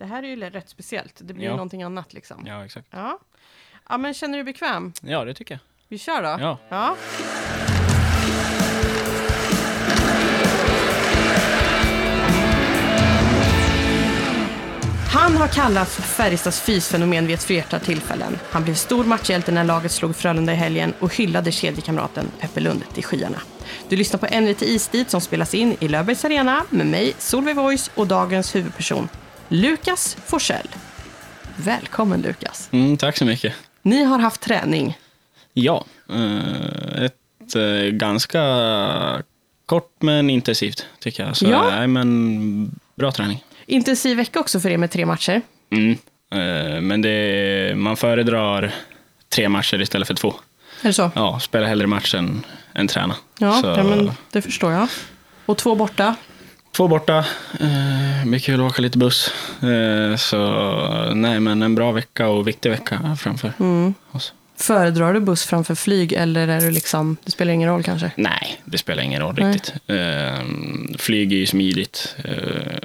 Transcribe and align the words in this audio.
Det 0.00 0.06
här 0.06 0.22
är 0.22 0.26
ju 0.28 0.36
rätt 0.50 0.68
speciellt. 0.68 1.14
Det 1.18 1.34
blir 1.34 1.44
Ja. 1.44 1.50
någonting 1.50 1.82
annat 1.82 2.12
liksom. 2.12 2.44
Ja, 2.46 2.64
exakt. 2.64 2.86
Ja. 2.90 3.18
ja, 3.88 3.98
men 3.98 4.14
känner 4.14 4.38
du 4.38 4.44
dig 4.44 4.52
bekväm? 4.52 4.92
Ja, 5.02 5.24
det 5.24 5.34
tycker 5.34 5.54
jag. 5.54 5.60
Vi 5.88 5.98
kör 5.98 6.22
då. 6.22 6.36
Ja. 6.40 6.58
ja. 6.68 6.96
Han 15.12 15.36
har 15.36 15.48
kallats 15.48 15.96
Färjestads 15.96 16.60
fysfenomen 16.60 17.26
vid 17.26 17.34
ett 17.34 17.42
flertal 17.44 17.80
tillfällen. 17.80 18.38
Han 18.50 18.64
blev 18.64 18.74
stor 18.74 19.04
matchhjälte 19.04 19.52
när 19.52 19.64
laget 19.64 19.92
slog 19.92 20.16
Frölunda 20.16 20.52
i 20.52 20.56
helgen 20.56 20.94
och 20.98 21.14
hyllade 21.16 21.52
kedjekamraten 21.52 22.30
Peppe 22.40 22.60
Lund 22.60 22.84
till 22.94 23.04
skyarna. 23.04 23.38
Du 23.88 23.96
lyssnar 23.96 24.18
på 24.20 24.26
En 24.30 24.44
lite 24.46 24.70
istid 24.70 25.10
som 25.10 25.20
spelas 25.20 25.54
in 25.54 25.76
i 25.80 25.88
Löfbergs 25.88 26.24
Arena 26.24 26.64
med 26.70 26.86
mig, 26.86 27.14
Solveig 27.18 27.56
Voice 27.56 27.90
och 27.94 28.06
dagens 28.06 28.54
huvudperson, 28.54 29.08
Lukas 29.52 30.16
Forsell. 30.26 30.66
Välkommen 31.56 32.22
Lukas. 32.22 32.68
Mm, 32.72 32.96
tack 32.96 33.16
så 33.16 33.24
mycket. 33.24 33.54
Ni 33.82 34.04
har 34.04 34.18
haft 34.18 34.40
träning. 34.40 34.98
Ja, 35.52 35.84
eh, 36.12 37.04
ett 37.04 37.54
eh, 37.56 37.90
ganska 37.90 38.42
kort 39.66 39.94
men 39.98 40.30
intensivt 40.30 40.86
tycker 40.98 41.26
jag. 41.26 41.36
Så 41.36 41.46
Ja. 41.46 41.70
nej, 41.70 41.86
men 41.86 42.78
bra 42.94 43.12
träning. 43.12 43.44
Intensiv 43.66 44.16
vecka 44.16 44.40
också 44.40 44.60
för 44.60 44.70
er 44.70 44.76
med 44.78 44.90
tre 44.90 45.06
matcher. 45.06 45.42
Mm. 45.70 45.90
Eh, 46.32 46.80
Men 46.80 47.02
det, 47.02 47.72
man 47.76 47.96
föredrar 47.96 48.74
tre 49.28 49.48
matcher 49.48 49.80
istället 49.80 50.08
för 50.08 50.14
två. 50.14 50.34
Är 50.82 50.86
det 50.86 50.92
så? 50.92 51.10
Ja, 51.14 51.40
spela 51.40 51.66
hellre 51.66 51.86
match 51.86 52.14
än, 52.14 52.46
än 52.74 52.88
träna. 52.88 53.14
Ja, 53.38 53.60
ja 53.76 53.82
men 53.82 54.12
det 54.30 54.42
förstår 54.42 54.72
jag. 54.72 54.88
Och 55.46 55.56
två 55.58 55.74
borta. 55.74 56.14
Två 56.72 56.88
borta, 56.88 57.18
eh, 57.60 58.26
blir 58.26 58.38
kul 58.38 58.60
att 58.60 58.70
åka 58.72 58.82
lite 58.82 58.98
buss. 58.98 59.32
Eh, 59.62 60.16
så 60.16 61.12
nej, 61.14 61.40
men 61.40 61.62
en 61.62 61.74
bra 61.74 61.92
vecka 61.92 62.28
och 62.28 62.48
viktig 62.48 62.70
vecka 62.70 63.16
framför 63.20 63.52
Mm. 63.60 63.94
oss. 64.12 64.32
Föredrar 64.56 65.14
du 65.14 65.20
buss 65.20 65.44
framför 65.44 65.74
flyg 65.74 66.12
eller 66.12 66.48
är 66.48 66.60
du 66.60 66.70
liksom, 66.70 67.16
det 67.24 67.30
spelar 67.30 67.52
ingen 67.52 67.68
roll 67.68 67.82
kanske? 67.82 68.10
Nej, 68.16 68.60
det 68.64 68.78
spelar 68.78 69.02
ingen 69.02 69.20
roll 69.20 69.34
Nej. 69.38 69.52
riktigt. 69.52 69.74
Eh, 69.86 70.38
flyg 70.98 71.32
är 71.32 71.36
ju 71.36 71.46
smidigt. 71.46 72.16
Eh, 72.24 72.78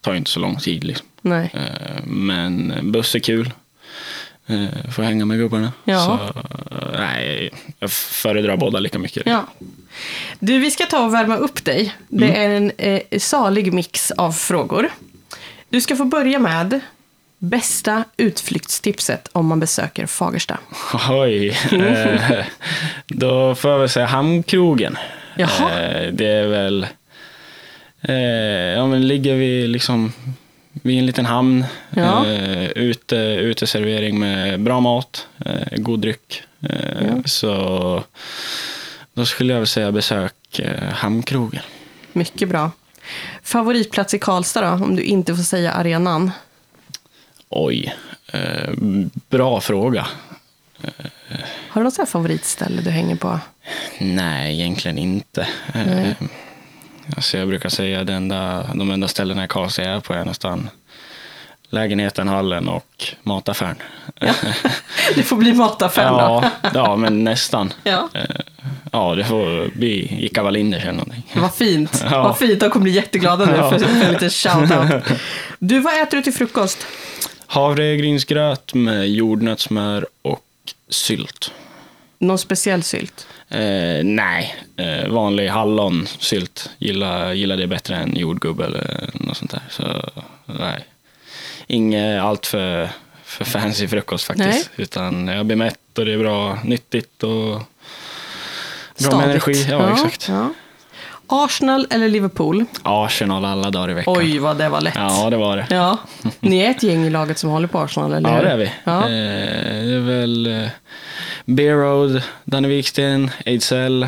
tar 0.00 0.12
ju 0.12 0.18
inte 0.18 0.30
så 0.30 0.40
lång 0.40 0.56
tid 0.56 0.84
liksom. 0.84 1.06
Nej. 1.20 1.50
Eh, 1.54 2.02
men 2.04 2.74
buss 2.92 3.14
är 3.14 3.18
kul. 3.18 3.50
Eh, 4.46 4.90
får 4.92 5.02
hänga 5.02 5.24
med 5.24 5.38
gubbarna. 5.38 5.72
Ja. 5.84 6.04
Så, 6.04 6.42
nej, 6.92 7.50
jag 7.78 7.90
föredrar 7.90 8.56
båda 8.56 8.78
lika 8.78 8.98
mycket. 8.98 9.22
Ja. 9.26 9.46
Du, 10.38 10.58
vi 10.58 10.70
ska 10.70 10.86
ta 10.86 11.04
och 11.04 11.14
värma 11.14 11.36
upp 11.36 11.64
dig. 11.64 11.94
Det 12.08 12.36
är 12.36 12.50
en 12.50 12.72
eh, 12.78 13.00
salig 13.18 13.72
mix 13.72 14.10
av 14.10 14.32
frågor. 14.32 14.88
Du 15.68 15.80
ska 15.80 15.96
få 15.96 16.04
börja 16.04 16.38
med 16.38 16.80
bästa 17.38 18.04
utflyktstipset 18.16 19.28
om 19.32 19.46
man 19.46 19.60
besöker 19.60 20.06
Fagersta. 20.06 20.58
Oj. 21.10 21.58
Eh, 21.72 22.44
då 23.06 23.54
får 23.54 23.70
jag 23.70 23.78
väl 23.78 23.88
säga 23.88 24.06
Hamnkrogen. 24.06 24.98
Jaha. 25.36 25.82
Eh, 25.82 26.12
det 26.12 26.26
är 26.26 26.46
väl... 26.46 26.86
Eh, 28.02 28.14
ja, 28.76 28.86
men 28.86 29.08
ligger 29.08 29.34
vi 29.34 29.66
liksom 29.66 30.12
vid 30.82 30.98
en 30.98 31.06
liten 31.06 31.26
hamn. 31.26 31.64
Ja. 31.90 32.26
Eh, 32.26 32.68
ute, 32.68 33.16
uteservering 33.16 34.18
med 34.18 34.60
bra 34.60 34.80
mat, 34.80 35.26
eh, 35.46 35.76
god 35.76 36.00
dryck. 36.00 36.42
Eh, 36.60 37.06
Ja. 37.06 37.22
Så 37.24 38.04
då 39.14 39.26
skulle 39.26 39.52
jag 39.52 39.60
väl 39.60 39.66
säga 39.66 39.92
besök 39.92 40.58
eh, 40.58 40.82
Hamnkrogen. 40.92 41.62
Mycket 42.12 42.48
bra. 42.48 42.70
Favoritplats 43.42 44.14
i 44.14 44.18
Karlstad 44.18 44.60
då, 44.60 44.84
om 44.84 44.96
du 44.96 45.02
inte 45.02 45.36
får 45.36 45.42
säga 45.42 45.72
arenan? 45.72 46.30
Oj, 47.48 47.94
eh, 48.32 48.70
bra 49.28 49.60
fråga. 49.60 50.06
Har 51.68 51.80
du 51.80 51.84
något 51.84 52.08
favoritställe 52.08 52.82
du 52.82 52.90
hänger 52.90 53.16
på? 53.16 53.40
Nej, 53.98 54.60
egentligen 54.60 54.98
inte. 54.98 55.48
Nej. 55.74 56.16
Alltså 57.16 57.38
jag 57.38 57.48
brukar 57.48 57.68
säga 57.68 58.00
att 58.00 58.08
enda, 58.08 58.70
de 58.74 58.90
enda 58.90 59.08
ställena 59.08 59.44
i 59.44 59.48
Karlstad 59.48 59.82
jag 59.82 59.92
är 59.96 60.00
på 60.00 60.12
är 60.14 60.24
nästan 60.24 60.70
lägenheten, 61.70 62.28
hallen 62.28 62.68
och 62.68 63.04
mataffären. 63.22 63.76
Det 65.14 65.22
får 65.22 65.36
bli 65.36 65.52
mataffären 65.52 66.12
då. 66.12 66.18
ja, 66.62 66.70
ja, 66.74 66.96
men 66.96 67.24
nästan. 67.24 67.72
Ja. 67.84 68.08
Eh, 68.14 68.22
Ja, 68.92 69.14
det 69.14 69.24
får 69.24 69.70
bli 69.78 70.16
Ica 70.26 70.42
Wallinders 70.42 70.82
eller 70.82 70.92
någonting. 70.92 71.22
Vad 71.34 71.54
fint. 71.54 72.04
Ja. 72.10 72.22
Vad 72.22 72.38
fint. 72.38 72.60
De 72.60 72.70
kommer 72.70 72.82
bli 72.84 72.92
jätteglada 72.92 73.44
nu 73.44 73.56
Ja. 73.56 73.70
för, 73.70 73.78
för 73.78 74.04
en 74.06 74.12
liten 74.12 74.28
shout-out. 74.30 75.02
Du, 75.58 75.80
vad 75.80 76.02
äter 76.02 76.16
du 76.16 76.22
till 76.22 76.32
frukost? 76.32 76.86
Havregrynsgröt 77.46 78.74
med 78.74 79.08
jordnötssmör 79.08 80.06
och 80.22 80.40
sylt. 80.88 81.52
Någon 82.18 82.38
speciell 82.38 82.82
sylt? 82.82 83.26
Eh, 83.48 84.04
nej, 84.04 84.54
eh, 84.76 85.08
vanlig 85.08 85.48
hallonsylt. 85.48 86.70
Gillar, 86.78 87.32
gillar 87.32 87.56
det 87.56 87.66
bättre 87.66 87.96
än 87.96 88.16
jordgubb 88.16 88.60
eller 88.60 89.10
något 89.14 89.36
sånt 89.36 89.50
där. 89.50 89.62
Så 89.70 90.10
nej, 90.46 90.84
inget 91.66 92.22
allt 92.22 92.46
för, 92.46 92.90
för 93.24 93.44
fancy 93.44 93.88
frukost 93.88 94.24
faktiskt. 94.24 94.70
Nej. 94.76 94.84
Utan 94.84 95.28
jag 95.28 95.46
blir 95.46 95.56
mätt 95.56 95.98
och 95.98 96.04
det 96.04 96.12
är 96.12 96.18
bra, 96.18 96.58
nyttigt 96.64 97.22
och 97.22 97.30
bra 97.30 97.64
Stadigt. 98.96 99.16
med 99.18 99.30
energi. 99.30 99.66
Ja, 99.70 99.92
exakt. 99.92 100.28
ja. 100.28 100.50
Arsenal 101.28 101.86
eller 101.90 102.08
Liverpool? 102.08 102.64
Arsenal 102.82 103.44
alla 103.44 103.70
dagar 103.70 103.90
i 103.90 103.94
veckan. 103.94 104.14
Oj, 104.18 104.38
vad 104.38 104.56
det 104.58 104.68
var 104.68 104.80
lätt. 104.80 104.94
Ja, 104.96 105.30
det 105.30 105.36
var 105.36 105.56
det. 105.56 105.66
Ja. 105.70 105.98
Ni 106.40 106.58
är 106.58 106.70
ett 106.70 106.82
gäng 106.82 107.04
i 107.04 107.10
laget 107.10 107.38
som 107.38 107.50
håller 107.50 107.68
på 107.68 107.78
Arsenal, 107.80 108.12
eller 108.12 108.28
Ja, 108.30 108.36
hur? 108.36 108.44
det 108.44 108.50
är 108.50 108.56
vi. 108.56 108.70
Ja. 108.84 109.02
Eh, 109.02 109.84
det 109.86 109.94
är 109.94 110.00
väl 110.20 110.46
eh, 110.62 110.68
Bear 111.44 111.74
Road, 111.76 112.22
Danne 112.44 112.68
Wiksten, 112.68 113.30
Ejdsell. 113.44 114.02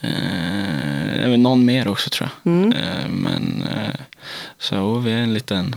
Eh, 0.00 1.28
någon 1.38 1.64
mer 1.64 1.88
också 1.88 2.10
tror 2.10 2.28
jag. 2.42 2.52
Mm. 2.52 2.72
Eh, 2.72 3.08
men 3.08 3.64
eh, 3.76 4.00
så 4.58 4.98
vi 4.98 5.12
är 5.12 5.16
en 5.18 5.34
liten 5.34 5.76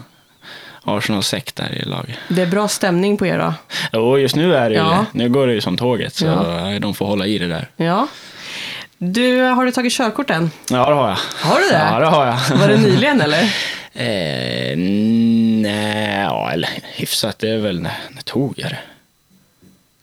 Arsenal-sekt 0.83 1.55
där 1.55 1.71
i 1.81 1.85
laget. 1.85 2.17
Det 2.27 2.41
är 2.41 2.47
bra 2.47 2.67
stämning 2.67 3.17
på 3.17 3.25
er 3.25 3.53
då? 3.91 3.99
Och 3.99 4.19
just 4.19 4.35
nu 4.35 4.55
är 4.55 4.69
det 4.69 4.75
ju 4.75 4.81
Ja. 4.81 5.05
det. 5.11 5.17
Nu 5.23 5.29
går 5.29 5.47
det 5.47 5.53
ju 5.53 5.61
som 5.61 5.77
tåget 5.77 6.15
så 6.15 6.25
Ja. 6.25 6.71
eh, 6.71 6.79
de 6.79 6.93
får 6.93 7.05
hålla 7.05 7.25
i 7.25 7.37
det 7.37 7.47
där. 7.47 7.69
Ja. 7.77 8.07
Du, 8.97 9.41
har 9.41 9.65
du 9.65 9.71
tagit 9.71 9.93
körkort 9.93 10.29
än? 10.29 10.51
Ja, 10.69 10.89
det 10.89 10.95
har 10.95 11.07
jag. 11.09 11.17
Har 11.49 11.59
du 11.59 11.67
det? 11.69 11.87
Ja, 11.91 11.99
det 11.99 12.05
har 12.05 12.25
jag. 12.25 12.57
Var 12.57 12.67
det 12.67 12.77
nyligen 12.77 13.21
eller? 13.21 13.55
Eh, 13.97 14.77
nej, 14.77 16.21
ja, 16.23 16.51
eller 16.51 16.69
hyfsat. 16.95 17.39
Det 17.39 17.49
är 17.49 17.57
väl, 17.57 17.81
när, 17.81 17.97
när 18.11 18.21
tog 18.21 18.53
jag 18.59 18.69
det? 18.71 18.79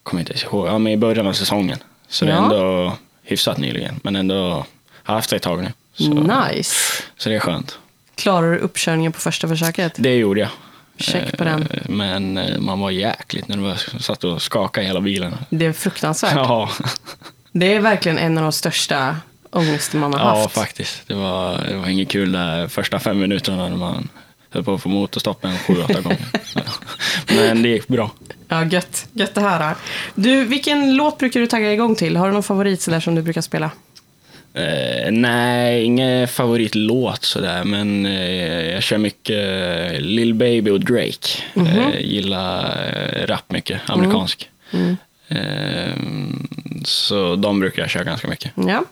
Kommer 0.03 0.21
inte 0.21 0.35
ihåg. 0.47 0.67
Ja, 0.69 0.79
men 0.79 0.93
i 0.93 0.97
början 0.97 1.27
av 1.27 1.33
säsongen. 1.33 1.79
Så 2.09 2.25
det 2.25 2.31
är 2.31 2.35
Ja. 2.37 2.43
ändå 2.43 2.93
hyfsat 3.23 3.59
nyligen. 3.59 4.01
Men 4.05 4.17
ändå 4.17 4.65
har 5.03 5.15
haft 5.15 5.31
det 5.31 5.37
ett 5.37 5.43
tag 5.43 5.63
nu. 5.63 5.73
Så, 5.95 6.05
Nice. 6.15 7.03
så 7.17 7.29
det 7.29 7.35
är 7.35 7.41
skönt. 7.41 7.79
Klarar 8.15 8.53
du 8.53 8.59
uppkörningen 8.59 9.13
på 9.13 9.21
första 9.21 9.49
försöket? 9.49 9.93
Det 9.97 10.15
gjorde 10.17 10.41
jag. 10.41 10.49
Check 10.99 11.37
på 11.39 11.45
Eh, 11.45 11.51
den. 11.57 11.69
Men 11.89 12.39
eh, 12.39 12.59
man 12.59 12.81
var 12.81 12.91
jäkligt 12.91 13.49
nervös. 13.49 13.87
Satt 14.05 14.25
och 14.25 14.43
skakade 14.43 14.85
i 14.85 14.87
hela 14.87 15.01
bilen. 15.01 15.35
Det 15.51 15.67
är 15.67 15.73
fruktansvärt. 15.73 16.33
Ja, 16.37 16.71
Det 17.53 17.75
är 17.75 17.81
verkligen 17.81 18.19
en 18.19 18.39
av 18.39 18.43
de 18.43 18.53
största 18.53 19.17
ångesten 19.51 20.01
man 20.01 20.13
har 20.13 20.21
ja 20.21 20.41
haft. 20.43 20.55
faktiskt. 20.55 21.03
Det 21.09 21.15
var, 21.15 21.59
det 21.69 21.77
var 21.77 21.89
inget 21.89 22.09
kul 22.09 22.33
där 22.33 22.69
första 22.69 22.99
fem 22.99 23.19
minuterna 23.19 23.69
när 23.69 23.77
man 23.77 24.09
höll 24.51 24.65
på 24.65 24.75
att 24.75 24.83
få 24.83 24.89
motorstopp 24.89 25.45
en 25.45 25.59
sju, 25.59 25.75
åtta 25.83 26.01
gånger. 26.01 26.27
Men 27.37 27.63
det 27.63 27.69
gick 27.69 27.89
bra. 27.89 28.11
Ja, 28.49 28.65
gött. 28.65 29.09
Gött 29.13 29.37
att 29.37 29.43
höra. 29.43 29.75
Du, 30.15 30.45
vilken 30.45 30.97
låt 30.97 31.19
brukar 31.19 31.41
du 31.41 31.47
tagga 31.47 31.73
igång 31.73 31.95
till? 31.95 32.17
Har 32.17 32.27
du 32.27 32.33
någon 32.33 32.43
favorit 32.43 32.81
sådär 32.83 33.01
som 33.01 33.15
du 33.15 33.23
brukar 33.23 33.41
spela? 33.41 33.71
Eh, 34.55 35.13
nej, 35.13 35.85
ingen 35.85 36.29
favoritlåt 36.29 37.25
sådär, 37.25 37.65
men 37.65 38.07
eh, 38.07 38.71
jag 38.73 38.83
kör 38.83 38.99
mycket 38.99 39.37
eh, 39.93 40.01
Lil 40.01 40.35
Baby 40.35 40.71
och 40.71 40.81
Drake. 40.81 41.29
Mhm. 41.55 41.67
eh, 41.67 42.01
gillar 42.01 42.77
eh, 42.95 43.27
rap 43.27 43.51
mycket, 43.53 43.81
amerikansk. 43.91 44.49
Mm. 44.71 44.89
Eh, 44.91 44.97
så 46.85 47.37
de 47.37 47.61
brukar 47.61 47.83
jag 47.83 47.91
köra 47.91 48.05
ganska 48.05 48.29
mycket. 48.29 48.53
Ja. 48.55 48.85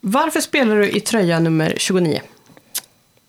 Varför 0.00 0.40
spelar 0.40 0.76
du 0.76 0.90
i 0.90 1.00
tröja 1.00 1.38
nummer 1.38 1.74
29? 1.76 2.20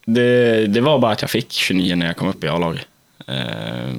Det, 0.06 0.68
det 0.68 0.82
var 0.82 1.00
bara 1.00 1.12
att 1.12 1.22
jag 1.22 1.30
fick 1.32 1.52
29 1.52 1.96
när 1.96 2.06
jag 2.06 2.18
kom 2.18 2.28
upp 2.28 2.44
i 2.44 2.48
A-laget. 2.48 2.88
Eh, 3.28 3.94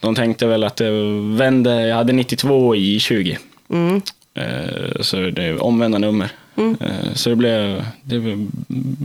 de 0.00 0.14
tänkte 0.14 0.46
väl 0.46 0.64
att 0.64 0.76
det 0.76 0.90
vände, 1.36 1.86
jag 1.86 1.96
hade 1.96 2.12
92 2.12 2.76
i 2.76 3.00
20. 3.00 3.38
Mm. 3.70 4.02
Eh, 4.34 5.00
så 5.00 5.16
det 5.16 5.44
är 5.44 5.62
omvända 5.62 5.98
nummer. 5.98 6.28
Mm. 6.56 6.76
Så 7.14 7.30
det 7.30 7.36
blev, 7.36 7.84
det 8.02 8.18
blev, 8.18 8.48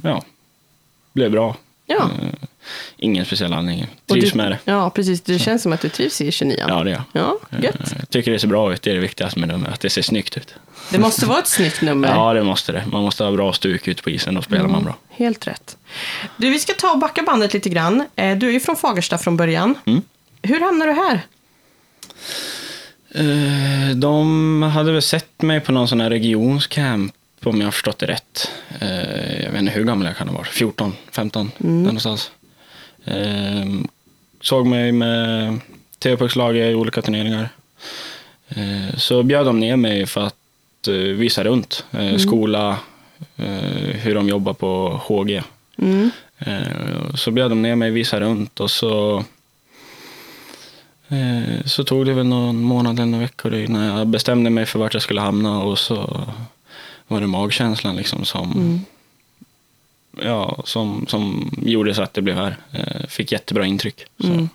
ja, 0.03 0.23
blev 1.13 1.31
bra. 1.31 1.55
Ja. 1.85 2.09
Ingen 2.97 3.25
speciell 3.25 3.53
anledning. 3.53 3.87
Trivs 4.11 4.31
du, 4.31 4.37
med 4.37 4.51
det. 4.51 4.59
Ja, 4.65 4.89
precis. 4.89 5.21
Det 5.21 5.39
känns 5.39 5.63
som 5.63 5.73
att 5.73 5.81
du 5.81 5.89
trivs 5.89 6.21
i 6.21 6.31
29. 6.31 6.65
Ja, 6.67 6.83
det 6.83 6.89
jag. 6.91 7.01
Ja, 7.13 7.37
Eh, 7.51 7.63
gött. 7.63 7.75
Jag 7.99 8.09
tycker 8.09 8.31
det 8.31 8.39
ser 8.39 8.47
bra 8.47 8.73
ut. 8.73 8.81
Det 8.81 8.89
är 8.91 8.95
det 8.95 8.99
viktigaste 9.01 9.39
med 9.39 9.49
nummer, 9.49 9.69
att 9.69 9.79
det 9.79 9.89
ser 9.89 10.01
snyggt 10.01 10.37
ut. 10.37 10.53
Det 10.91 10.97
måste 10.99 11.25
vara 11.25 11.39
ett 11.39 11.47
snyggt 11.47 11.81
nummer. 11.81 12.07
Ja, 12.07 12.33
det 12.33 12.43
måste 12.43 12.71
det. 12.71 12.83
Man 12.91 13.01
måste 13.03 13.23
ha 13.23 13.31
bra 13.31 13.53
stuk 13.53 13.87
ute 13.87 14.03
på 14.03 14.09
isen, 14.09 14.33
då 14.33 14.41
spelar 14.41 14.67
man 14.67 14.83
bra. 14.83 14.95
Helt 15.09 15.47
rätt. 15.47 15.77
Du, 16.37 16.49
vi 16.49 16.59
ska 16.59 16.73
ta 16.73 16.91
och 16.91 16.99
backa 16.99 17.23
bandet 17.23 17.53
lite 17.53 17.69
grann. 17.69 18.05
Eh, 18.15 18.37
Du 18.37 18.47
är 18.47 18.51
ju 18.51 18.59
från 18.59 18.75
Fagersta 18.75 19.17
från 19.17 19.37
början. 19.37 19.75
Mm. 19.85 20.01
Hur 20.41 20.59
hamnade 20.59 20.91
du 20.91 20.95
här? 21.01 21.21
Eh, 23.15 23.95
De 23.95 24.61
hade 24.63 24.91
väl 24.91 25.01
sett 25.01 25.41
mig 25.41 25.59
på 25.59 25.71
någon 25.71 25.87
sån 25.87 26.01
här 26.01 26.09
regionscamp, 26.09 27.13
om 27.43 27.59
jag 27.59 27.67
har 27.67 27.71
förstått 27.71 27.99
det 27.99 28.05
rätt. 28.05 28.51
Jag 29.43 29.51
vet 29.51 29.61
inte 29.61 29.71
hur 29.73 29.83
gammal 29.83 30.07
jag 30.07 30.17
kan 30.17 30.27
ha 30.29 30.37
varit, 30.37 30.47
14, 30.47 30.93
15, 31.11 31.51
där 31.57 31.67
någonstans. 31.69 32.31
Eh, 33.07 33.65
Såg 34.41 34.65
mig 34.67 34.91
med 34.91 35.59
TV-puckslaget 35.99 36.71
i 36.71 36.75
olika 36.75 37.01
turneringar. 37.01 37.49
Eh, 38.49 38.95
Så 38.97 39.23
bjöd 39.23 39.45
de 39.45 39.59
ner 39.59 39.75
mig 39.75 40.05
för 40.05 40.21
att 40.21 40.87
eh, 40.87 40.93
visa 40.93 41.43
runt 41.43 41.85
eh, 41.91 42.17
skola, 42.17 42.77
eh, 43.37 43.95
hur 44.01 44.15
de 44.15 44.29
jobbar 44.29 44.53
på 44.53 45.01
HG. 45.03 45.41
Mm. 45.77 46.11
Eh, 46.39 47.15
Så 47.15 47.31
bjöd 47.31 47.51
de 47.51 47.61
ner 47.61 47.75
mig, 47.75 47.91
visa 47.91 48.19
runt 48.19 48.59
och 48.59 48.71
så 48.71 49.23
så 51.65 51.83
tog 51.83 52.05
det 52.05 52.13
väl 52.13 52.25
någon 52.25 52.61
månad 52.61 52.95
eller 52.99 53.05
några 53.05 53.21
veckor 53.23 53.55
innan 53.55 53.83
jag 53.85 54.07
bestämde 54.07 54.49
mig 54.49 54.65
för 54.65 54.79
vart 54.79 54.93
jag 54.93 55.03
skulle 55.03 55.21
hamna 55.21 55.61
och 55.63 55.79
så 55.79 56.23
var 57.07 57.21
det 57.21 57.27
magkänslan 57.27 57.95
liksom 57.95 58.25
som, 58.25 58.81
ja, 60.23 60.61
som, 60.65 61.05
som 61.07 61.51
gjorde 61.65 61.93
så 61.93 62.01
att 62.01 62.13
det 62.13 62.21
blev 62.21 62.35
här. 62.35 62.57
Eh, 62.71 63.07
Fick 63.07 63.31
jättebra 63.31 63.65
intryck. 63.65 64.05
Så 64.19 64.47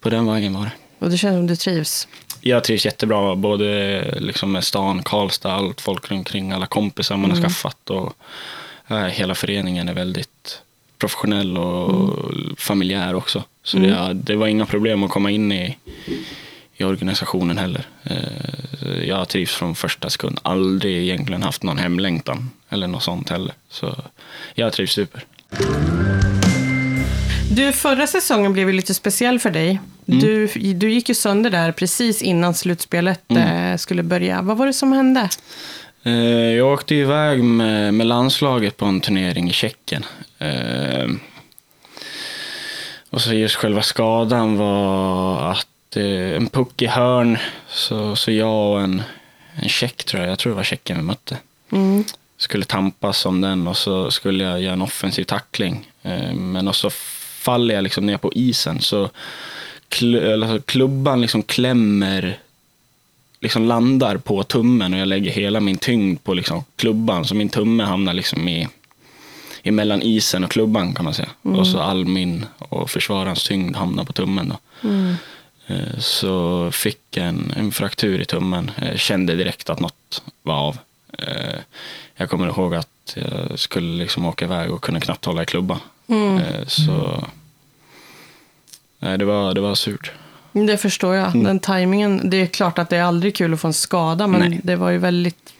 På 0.00 0.10
den 0.10 0.26
vägen 0.26 0.54
var 0.54 0.64
det. 0.64 0.72
Och 0.98 1.10
det 1.10 1.16
känns 1.16 1.36
som 1.36 1.46
du 1.46 1.56
trivs. 1.56 2.08
Jag 2.40 2.64
trivs 2.64 2.84
jättebra, 2.84 3.36
både 3.36 4.04
liksom 4.20 4.52
med 4.52 4.64
stan, 4.64 5.02
Karlstad, 5.02 5.52
allt 5.52 5.80
folk 5.80 6.10
runt 6.10 6.18
omkring, 6.20 6.52
alla 6.52 6.66
kompisar 6.66 7.16
man 7.16 7.30
har 7.30 7.42
skaffat. 7.42 7.90
Och, 7.90 8.14
eh, 8.88 8.96
hela 8.96 9.34
föreningen 9.34 9.88
är 9.88 9.94
väldigt 9.94 10.62
professionell 10.98 11.58
och 11.58 12.16
familjär 12.58 13.14
också. 13.14 13.44
Så 13.62 13.76
det, 13.76 14.12
det 14.14 14.36
var 14.36 14.46
inga 14.46 14.66
problem 14.66 15.02
att 15.02 15.10
komma 15.10 15.30
in 15.30 15.52
i, 15.52 15.76
i 16.80 16.84
organisationen 16.84 17.58
heller. 17.58 17.86
Eh, 18.04 19.04
Jag 19.08 19.28
trivs 19.28 19.54
från 19.54 19.74
första 19.74 20.10
sekund. 20.10 20.38
Aldrig 20.42 20.96
egentligen 21.02 21.42
haft 21.42 21.62
någon 21.62 21.78
hemlängtan 21.78 22.50
eller 22.68 22.86
något 22.86 23.02
sånt 23.02 23.28
heller. 23.30 23.54
Så 23.70 23.96
jag 24.54 24.72
trivs 24.72 24.92
super. 24.92 25.24
Du, 27.52 27.72
förra 27.72 28.06
säsongen 28.06 28.52
blev 28.52 28.68
ju 28.68 28.72
lite 28.76 28.94
speciell 28.94 29.38
för 29.38 29.50
dig. 29.50 29.80
Mm. 30.08 30.20
Du, 30.20 30.46
du 30.74 30.90
gick 30.92 31.08
ju 31.08 31.14
sönder 31.14 31.50
där 31.50 31.72
precis 31.72 32.22
innan 32.22 32.54
slutspelet 32.54 33.20
Mm. 33.28 33.70
eh, 33.72 33.76
skulle 33.76 34.02
börja. 34.02 34.42
Vad 34.42 34.56
var 34.56 34.66
det 34.66 34.72
som 34.72 34.92
hände? 34.92 35.28
Eh, 36.02 36.12
Jag 36.56 36.72
åkte 36.72 36.94
iväg 36.94 37.42
med, 37.44 37.94
med 37.94 38.06
landslaget 38.06 38.76
på 38.76 38.84
en 38.84 39.00
turnering 39.00 39.48
i 39.50 39.52
Tjeckien. 39.52 40.04
Och 43.10 43.20
så 43.20 43.32
just 43.34 43.54
själva 43.56 43.82
skadan 43.82 44.56
var 44.56 45.50
att 45.52 45.66
eh, 45.96 46.36
en 46.36 46.46
puck 46.48 46.82
i 46.82 46.86
hörn, 46.86 47.38
så, 47.68 48.16
så 48.16 48.30
jag 48.30 48.72
och 48.72 48.80
en, 48.80 49.02
en 49.54 49.68
tjeck 49.68 50.04
tror 50.04 50.22
jag, 50.22 50.30
jag 50.32 50.38
tror 50.38 50.50
det 50.52 50.56
var 50.56 50.64
tjecken 50.64 50.96
vi 50.96 51.02
mötte, 51.02 51.36
Mm. 51.72 52.04
skulle 52.36 52.64
tampas 52.64 53.26
om 53.26 53.40
den 53.40 53.66
och 53.68 53.76
så 53.76 54.10
skulle 54.10 54.44
jag 54.44 54.60
göra 54.62 54.72
en 54.72 54.82
offensiv 54.82 55.24
tackling. 55.24 55.90
Eh, 56.02 56.32
Men 56.34 56.68
och 56.68 56.76
så 56.76 56.90
faller 57.40 57.74
jag 57.74 57.84
liksom 57.84 58.06
ner 58.06 58.16
på 58.16 58.32
isen 58.32 58.80
så 58.80 59.10
klubban 60.66 61.20
liksom 61.20 61.42
klämmer 61.42 62.38
liksom 63.40 63.64
landar 63.64 64.16
på 64.16 64.42
tummen 64.42 64.94
och 64.94 65.00
jag 65.00 65.08
lägger 65.08 65.30
hela 65.30 65.60
min 65.60 65.78
tyngd 65.78 66.24
på 66.24 66.34
liksom 66.34 66.64
klubban. 66.76 67.24
Så 67.24 67.34
min 67.34 67.48
tumme 67.48 67.84
hamnar 67.84 68.12
liksom 68.14 68.48
i, 68.48 68.68
i 69.62 69.70
mellan 69.70 70.02
isen 70.02 70.44
och 70.44 70.50
klubban 70.50 70.94
kan 70.94 71.04
man 71.04 71.14
säga. 71.14 71.28
Och 71.42 71.66
så 71.66 71.80
all 71.80 72.04
min 72.04 72.46
och 72.58 72.90
försvararens 72.90 73.44
tyngd 73.44 73.76
hamnar 73.76 74.04
på 74.04 74.12
tummen. 74.12 74.48
Då. 74.82 74.88
Eh, 74.88 75.14
Så 75.98 76.70
fick 76.72 77.16
en, 77.16 77.52
en 77.56 77.72
fraktur 77.72 78.20
i 78.20 78.24
tummen. 78.24 78.70
Jag 78.82 78.98
kände 78.98 79.34
direkt 79.36 79.70
att 79.70 79.80
något 79.80 80.22
var 80.42 80.54
av. 80.54 80.78
Eh, 81.18 81.58
Jag 82.16 82.30
kommer 82.30 82.46
ihåg 82.46 82.74
att 82.74 82.88
jag 83.14 83.58
skulle 83.58 83.98
liksom 84.02 84.26
åka 84.26 84.44
iväg 84.44 84.70
och 84.72 84.82
kunde 84.82 85.00
knappt 85.00 85.24
hålla 85.24 85.42
i 85.42 85.46
klubban. 85.46 85.80
Eh, 86.08 86.66
Så 86.66 87.24
nej, 88.98 89.18
det, 89.18 89.24
var, 89.24 89.54
det 89.54 89.60
var 89.60 89.74
surt. 89.74 90.12
Det 90.52 90.76
förstår 90.76 91.14
jag. 91.14 91.26
Mm. 91.28 91.44
Den 91.44 91.60
tajmingen. 91.60 92.30
Det 92.30 92.36
är 92.36 92.46
klart 92.46 92.78
att 92.78 92.88
det 92.90 92.96
är 92.96 93.02
aldrig 93.02 93.36
kul 93.36 93.54
att 93.54 93.60
få 93.60 93.66
en 93.66 93.72
skada, 93.74 94.26
men 94.26 94.50
Nej. 94.50 94.60
det 94.64 94.76
var 94.76 94.90
ju 94.90 94.98
väldigt 94.98 95.52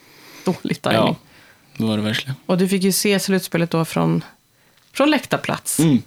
dålig 0.44 0.82
tajming. 0.82 1.06
Ja, 1.06 1.16
det 1.76 1.84
var 1.84 1.96
det 1.96 2.02
verkligen. 2.02 2.34
Och 2.46 2.58
du 2.58 2.68
fick 2.68 2.82
ju 2.82 2.92
se 2.92 3.20
slutspelet 3.20 3.70
då 3.70 3.84
från, 3.84 4.24
från 4.92 5.10
läktarplats. 5.10 5.78
Mm. 5.78 6.02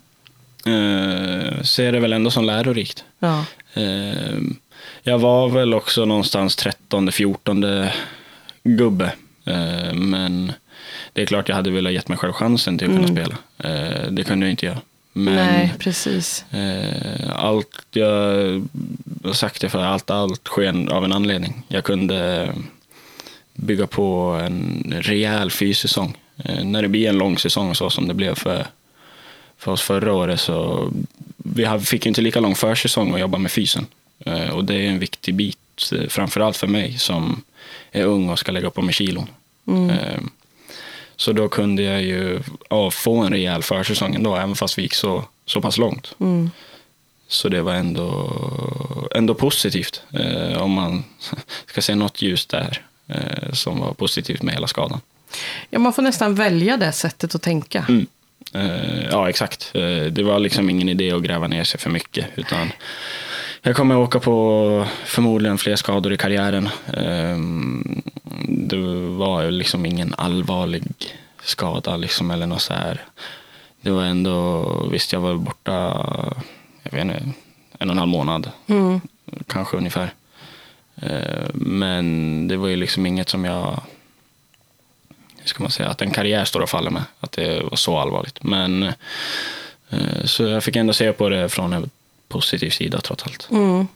Eh, 0.65 1.61
ser 1.63 1.91
det 1.91 1.99
väl 1.99 2.13
ändå 2.13 2.31
som 2.31 2.45
lärorikt. 2.45 3.03
Ja. 3.19 3.45
Eh, 3.73 4.37
jag 5.03 5.19
var 5.19 5.49
väl 5.49 5.73
också 5.73 6.05
någonstans 6.05 6.55
13, 6.55 7.11
14 7.11 7.65
gubbe. 8.63 9.11
Eh, 9.45 9.93
men 9.93 10.51
det 11.13 11.21
är 11.21 11.25
klart 11.25 11.49
jag 11.49 11.55
hade 11.55 11.71
velat 11.71 11.93
gett 11.93 12.07
mig 12.07 12.17
själv 12.17 12.33
chansen 12.33 12.77
till 12.77 12.87
att 12.89 12.95
kunna 12.95 13.07
spela. 13.07 13.37
Eh, 13.57 14.11
det 14.11 14.23
kunde 14.23 14.45
jag 14.45 14.51
inte 14.51 14.65
göra. 14.65 14.81
Men 15.15 15.35
Nej, 15.35 15.73
precis. 15.79 16.45
allt 17.35 17.85
jag 17.91 18.67
sagt 19.33 19.61
det 19.61 19.69
för, 19.69 19.83
allt, 19.83 20.09
allt 20.09 20.47
sker 20.47 20.91
av 20.91 21.05
en 21.05 21.13
anledning. 21.13 21.63
Jag 21.67 21.83
kunde 21.83 22.49
bygga 23.53 23.87
på 23.87 24.39
en 24.45 24.93
rejäl 25.01 25.51
fyssäsong. 25.51 26.17
När 26.63 26.81
det 26.81 26.87
blir 26.87 27.09
en 27.09 27.17
lång 27.17 27.37
säsong 27.37 27.75
så 27.75 27.89
som 27.89 28.07
det 28.07 28.13
blev 28.13 28.35
för, 28.35 28.67
för 29.63 29.71
oss 29.71 29.81
förra 29.81 30.13
året 30.13 30.39
så 30.39 30.91
vi 31.37 31.79
fick 31.79 32.05
ju 32.05 32.09
inte 32.09 32.21
lika 32.21 32.39
lång 32.39 32.55
försäsong 32.55 33.13
att 33.13 33.19
jobba 33.19 33.37
med 33.37 33.51
fysen. 33.51 33.85
Eh, 34.19 34.49
och 34.49 34.65
det 34.65 34.75
är 34.75 34.89
en 34.89 34.99
viktig 34.99 35.35
bit, 35.35 35.91
eh, 35.91 36.07
framförallt 36.07 36.57
för 36.57 36.67
mig 36.67 36.97
som 36.97 37.43
är 37.91 38.03
ung 38.03 38.29
och 38.29 38.39
ska 38.39 38.51
lägga 38.51 38.69
på 38.69 38.81
mig 38.81 38.93
kilon. 38.93 39.29
Eh, 39.67 40.21
så 41.15 41.33
då 41.33 41.49
kunde 41.49 41.83
jag 41.83 42.03
ju 42.03 42.39
ja, 42.69 42.91
få 42.91 43.17
en 43.17 43.33
rejäl 43.33 43.63
försäsong 43.63 44.15
ändå, 44.15 44.35
även 44.35 44.55
fast 44.55 44.77
vi 44.77 44.81
gick 44.81 44.93
så, 44.93 45.25
så 45.45 45.61
pass 45.61 45.77
långt. 45.77 46.15
Mm. 46.19 46.51
Så 47.27 47.49
det 47.49 47.61
var 47.61 47.73
ändå, 47.73 48.31
ändå 49.15 49.33
positivt, 49.33 50.01
om 50.57 50.71
man 50.71 51.03
ska 51.65 51.81
se 51.81 51.95
något 51.95 52.21
ljus 52.21 52.45
där 52.45 52.81
som 53.53 53.79
var 53.79 53.93
positivt 53.93 54.41
med 54.41 54.53
hela 54.53 54.67
skadan. 54.67 55.01
Ja, 55.69 55.79
man 55.79 55.93
får 55.93 56.01
nästan 56.01 56.35
välja 56.35 56.77
det 56.77 56.91
sättet 56.91 57.35
att 57.35 57.41
tänka. 57.41 57.85
Mm. 57.89 58.07
Eh, 58.53 59.05
ja, 59.11 59.29
exakt. 59.29 59.71
Eh, 59.73 60.03
det 60.11 60.23
var 60.23 60.39
liksom 60.39 60.69
ingen 60.69 60.89
idé 60.89 61.11
att 61.11 61.23
gräva 61.23 61.47
ner 61.47 61.63
sig 61.63 61.79
för 61.79 61.89
mycket. 61.89 62.25
Utan 62.35 62.71
jag 63.61 63.75
kommer 63.75 63.97
åka 63.97 64.19
på 64.19 64.87
förmodligen 65.05 65.57
fler 65.57 65.75
skador 65.75 66.13
i 66.13 66.17
karriären. 66.17 66.69
Eh, 66.93 67.37
det 68.47 68.77
var 69.17 69.41
ju 69.41 69.51
liksom 69.51 69.85
ingen 69.85 70.13
allvarlig 70.17 70.83
skada 71.43 71.97
liksom, 71.97 72.31
eller 72.31 72.47
något 72.47 72.61
så 72.61 72.73
här. 72.73 73.01
Det 73.81 73.91
var 73.91 74.03
ändå, 74.03 74.63
visst 74.91 75.13
jag 75.13 75.19
var 75.19 75.35
borta, 75.35 75.73
jag 76.83 76.91
vet 76.91 77.01
inte, 77.01 77.23
en 77.79 77.89
och 77.89 77.93
en 77.93 77.97
halv 77.97 78.09
månad. 78.11 78.51
Mm. 78.67 79.01
Kanske 79.47 79.77
ungefär. 79.77 80.13
Eh, 80.95 81.47
Men 81.53 82.47
det 82.47 82.57
var 82.57 82.67
ju 82.67 82.75
liksom 82.75 83.05
inget 83.05 83.29
som 83.29 83.45
jag 83.45 83.81
ska 85.45 85.63
man 85.63 85.71
säga, 85.71 85.89
att 85.89 86.01
en 86.01 86.11
karriär 86.11 86.45
står 86.45 86.59
och 86.59 86.69
faller 86.69 86.91
med. 86.91 87.03
Att 87.19 87.31
det 87.31 87.63
var 87.63 87.75
så 87.75 87.97
allvarligt. 87.97 88.43
Men 88.43 88.83
eh, 89.89 90.25
så 90.25 90.43
jag 90.43 90.63
fick 90.63 90.75
ändå 90.75 90.93
se 90.93 91.13
på 91.13 91.29
det 91.29 91.49
från 91.49 91.73
en 91.73 91.89
positiv 92.27 92.69
sida 92.69 93.01
trots 93.01 93.23
allt. 93.23 93.47
Mm. 93.51 93.87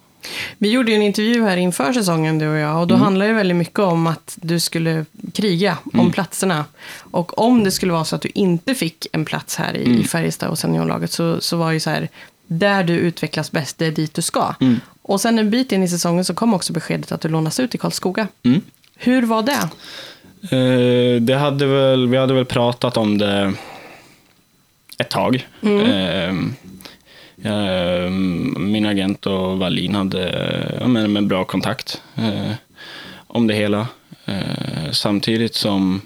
Vi 0.58 0.70
gjorde 0.70 0.92
ju 0.92 0.96
en 0.96 1.04
intervju 1.04 1.44
här 1.44 1.58
inför 1.58 1.94
säsongen, 1.94 2.40
du 2.40 2.48
och 2.48 2.58
jag. 2.58 2.82
Och 2.82 2.88
då 2.88 2.96
handlade 2.96 3.32
det 3.32 3.38
väldigt 3.38 3.58
mycket 3.58 3.80
om 3.80 4.08
att 4.08 4.38
du 4.42 4.60
skulle 4.60 5.06
kriga 5.34 5.78
om 5.94 6.12
platserna. 6.12 6.66
Och 7.12 7.40
om 7.40 7.64
det 7.64 7.72
skulle 7.72 7.94
vara 7.94 8.06
så 8.06 8.16
att 8.16 8.22
du 8.22 8.30
inte 8.34 8.76
fick 8.76 9.08
en 9.12 9.26
plats 9.26 9.56
här 9.56 9.78
i, 9.78 10.00
i 10.00 10.04
Färjestad 10.04 10.50
och 10.50 10.60
seniorlaget 10.60 11.12
så, 11.12 11.42
så 11.42 11.58
var 11.58 11.72
ju 11.72 11.80
så 11.80 11.90
här, 11.90 12.10
där 12.48 12.84
du 12.84 12.94
utvecklas 12.94 13.52
bäst, 13.52 13.78
det 13.78 13.86
är 13.86 13.92
dit 13.92 14.14
du 14.14 14.22
ska. 14.22 14.54
Och 15.02 15.22
sen 15.22 15.40
en 15.40 15.50
bit 15.50 15.72
in 15.72 15.84
i 15.84 15.88
säsongen 15.88 16.26
så 16.26 16.34
kom 16.34 16.54
också 16.54 16.74
beskedet 16.74 17.12
att 17.12 17.22
du 17.22 17.30
lånas 17.30 17.60
ut 17.60 17.76
i 17.76 17.78
Karlskoga. 17.78 18.28
Mm. 18.44 18.62
Hur 18.96 19.22
var 19.24 19.44
det? 19.44 19.70
Eh, 20.50 21.22
Det 21.22 21.36
hade 21.40 21.66
väl, 21.66 22.08
vi 22.08 22.18
hade 22.18 22.34
väl 22.34 22.46
pratat 22.46 22.98
om 22.98 23.18
det 23.18 23.54
ett 24.98 25.10
tag. 25.10 25.48
Eh, 25.62 26.34
jag, 27.36 28.12
min 28.60 28.86
agent 28.86 29.26
och 29.26 29.58
Wallin 29.58 29.96
hade 29.96 30.32
ja, 30.82 30.88
men, 30.88 31.14
med 31.14 31.28
bra 31.28 31.44
kontakt 31.44 32.02
eh, 32.16 32.52
om 33.28 33.48
det 33.48 33.54
hela. 33.54 33.88
Eh, 34.26 34.92
samtidigt 34.92 35.56
som 35.56 36.02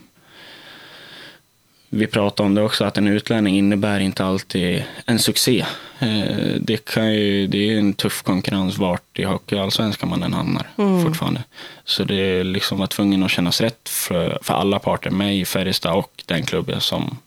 vi 1.94 2.08
pratade 2.08 2.48
om 2.48 2.56
det 2.56 2.62
också, 2.62 2.86
att 2.86 2.98
en 2.98 3.08
utlänning 3.08 3.58
innebär 3.58 4.00
inte 4.00 4.26
alltid 4.26 4.84
en 5.06 5.20
succé. 5.20 5.66
Eh, 6.00 6.56
det, 6.60 6.86
kan 6.86 7.14
ju, 7.14 7.48
det 7.48 7.58
är 7.74 7.80
en 7.80 7.94
tuff 7.94 8.22
konkurrens 8.24 8.78
vart 8.78 9.20
i 9.20 9.24
hockeyallsvenskan 9.24 10.10
man 10.10 10.24
än 10.24 10.34
hamnar 10.34 10.68
Mm. 10.78 11.04
fortfarande. 11.04 11.44
Så 11.86 12.04
det 12.04 12.16
är 12.16 12.44
liksom 12.44 12.78
var 12.78 12.88
tvungen 12.88 13.24
att 13.24 13.32
kännas 13.32 13.62
rätt 13.62 13.90
för, 13.90 14.40
för 14.42 14.54
alla 14.54 14.80
parter, 14.80 15.10
mig, 15.10 15.46
Färjestad 15.46 15.94
och 15.94 16.24
den 16.26 16.44
klubben 16.44 16.82
som 16.82 17.18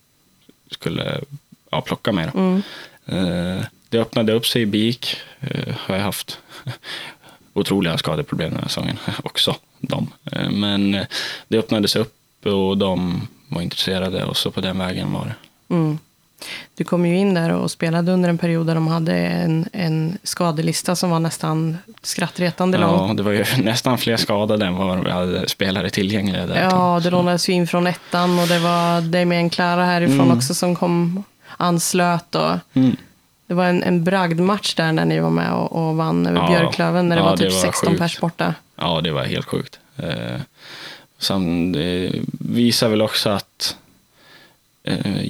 skulle 0.71 1.21
ja, 1.71 1.81
plocka 1.81 2.13
mig. 2.13 2.31
Mm. 2.35 2.63
Eh, 3.07 3.65
det 3.89 3.99
öppnade 3.99 4.33
upp 4.33 4.47
sig 4.47 4.63
i 4.63 4.67
BIK. 4.67 5.17
Eh, 5.41 5.75
har 5.79 5.95
jag 5.95 6.03
haft 6.03 6.39
otroliga 7.53 7.99
skadeproblem 7.99 8.51
den 8.51 8.61
här 8.61 8.69
säsongen 8.69 8.99
också. 9.23 9.57
De. 9.81 10.13
Men 10.51 11.07
det 11.49 11.59
öppnades 11.59 11.97
upp 11.97 12.47
och 12.47 12.79
de 12.79 13.29
var 13.55 13.63
intresserade 13.63 14.25
och 14.25 14.37
så 14.37 14.51
på 14.51 14.61
den 14.61 14.79
vägen 14.79 15.13
var 15.13 15.25
det. 15.25 15.35
Mm. 15.75 15.99
Du 16.77 16.85
kom 16.85 17.07
ju 17.07 17.17
in 17.19 17.35
där 17.35 17.51
och 17.53 17.71
spelade 17.71 18.13
under 18.13 18.29
en 18.29 18.39
period 18.39 18.67
där 18.67 18.75
de 18.75 18.87
hade 18.89 19.15
en, 19.17 19.69
en 19.73 20.19
skadelista 20.23 20.97
som 20.97 21.11
var 21.11 21.21
nästan 21.21 21.79
skrattretande 22.03 22.79
lång. 22.79 23.09
Ja, 23.09 23.15
det 23.15 23.23
var 23.23 23.33
ju 23.33 23.45
nästan 23.63 23.99
fler 23.99 24.17
skadade 24.17 24.67
än 24.67 24.75
vad 24.77 25.05
vi 25.05 25.11
hade 25.11 25.49
spelare 25.49 25.91
tillgängliga 25.91 26.47
där. 26.47 26.63
Ja, 26.71 27.01
det 27.03 27.11
lånades 27.11 27.49
ju 27.49 27.53
in 27.53 27.67
från 27.67 27.87
ettan 27.87 28.39
och 28.39 28.47
det 28.49 28.59
var 28.59 29.01
Damien 29.01 29.51
Klara 29.51 29.85
härifrån 29.85 30.21
Mm. 30.21 30.37
också 30.37 30.55
som 30.55 30.77
kom 30.77 31.25
anslöt. 31.57 32.35
Och 32.35 32.51
Mm. 32.75 32.97
det 33.47 33.55
var 33.55 33.65
en, 33.65 33.83
en 33.83 34.05
bragdmatch 34.05 34.75
där 34.75 34.93
när 34.93 35.05
ni 35.05 35.21
var 35.21 35.31
med 35.31 35.53
och, 35.53 35.73
och 35.89 35.97
vann 35.97 36.27
över 36.27 36.39
Ja. 36.39 36.49
Björklöven 36.49 37.09
när 37.09 37.17
det 37.17 37.23
Ja, 37.23 37.29
var 37.29 37.37
typ 37.37 37.49
det 37.49 37.55
var 37.55 37.63
16 37.63 37.89
sjukt. 37.91 38.01
pers 38.01 38.21
borta. 38.21 38.55
Ja, 38.77 39.01
det 39.01 39.11
var 39.11 39.25
helt 39.25 39.47
sjukt. 39.47 39.79
Eh, 39.97 40.41
Det 41.73 42.13
visar 42.41 42.89
väl 42.89 43.03
också 43.03 43.31
att 43.31 43.77
eh, 44.85 45.23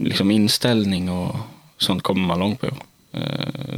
liksom 0.00 0.30
inställning 0.30 1.10
och 1.10 1.36
sånt 1.78 2.02
kommer 2.02 2.26
man 2.26 2.38
långt 2.38 2.60
på. 2.60 2.66
Eh, 3.12 3.74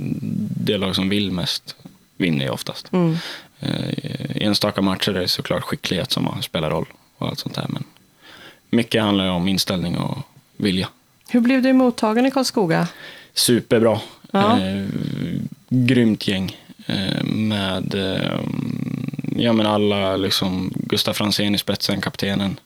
det 0.56 0.78
lag 0.78 0.94
som 0.94 1.08
vill 1.08 1.32
mest 1.32 1.76
vinner 2.16 2.44
ju 2.44 2.50
oftast. 2.50 2.92
Mm. 2.92 3.16
Eh, 3.60 4.46
enstaka 4.46 4.82
matcher 4.82 5.10
är 5.10 5.20
det 5.20 5.28
såklart 5.28 5.62
skicklighet 5.62 6.12
som 6.12 6.42
spelar 6.42 6.70
roll 6.70 6.86
och 7.18 7.28
allt 7.28 7.38
sånt 7.38 7.54
där. 7.54 7.66
Men 7.68 7.84
mycket 8.70 9.02
handlar 9.02 9.24
ju 9.24 9.30
om 9.30 9.48
inställning 9.48 9.96
och 9.96 10.18
vilja. 10.56 10.88
Hur 11.28 11.40
blev 11.40 11.62
du 11.62 11.72
mottagen 11.72 12.26
i 12.26 12.30
Karlskoga? 12.30 12.88
Superbra. 13.34 14.00
Ja. 14.30 14.60
Eh, 14.60 14.84
grymt 15.68 16.28
gäng. 16.28 16.56
Eh, 16.86 17.24
med 17.24 17.94
eh, 17.94 18.40
ja, 19.36 19.52
men 19.52 19.66
alla, 19.66 20.16
liksom, 20.16 20.72
Gustaf 20.74 21.16
Franzén 21.16 21.54
i 21.54 21.58
spetsen, 21.58 22.00
kaptenen. 22.00 22.60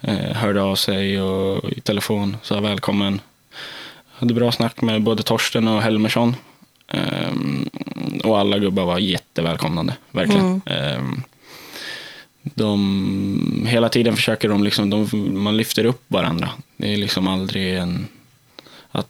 Eh, 0.00 0.36
hörde 0.36 0.62
av 0.62 0.76
sig 0.76 1.20
och, 1.20 1.72
i 1.72 1.80
telefon, 1.80 2.36
sa 2.42 2.60
välkommen. 2.60 3.20
Hade 4.06 4.34
bra 4.34 4.52
snack 4.52 4.82
med 4.82 5.02
både 5.02 5.22
Torsten 5.22 5.68
och 5.68 5.82
Helmersson. 5.82 6.36
Eh, 6.88 7.32
och 8.24 8.38
alla 8.38 8.58
gubbar 8.58 8.84
var 8.84 8.98
jättevälkomnande, 8.98 9.96
verkligen. 10.10 10.60
Eh, 10.66 11.02
de, 12.42 13.66
hela 13.68 13.88
tiden 13.88 14.16
försöker 14.16 14.48
de, 14.48 14.64
liksom, 14.64 14.90
de, 14.90 15.08
man 15.42 15.56
lyfter 15.56 15.84
upp 15.84 16.02
varandra. 16.08 16.48
Det 16.76 16.92
är 16.92 16.96
liksom 16.96 17.28
aldrig 17.28 17.76
en 17.76 18.06
att, 18.90 19.08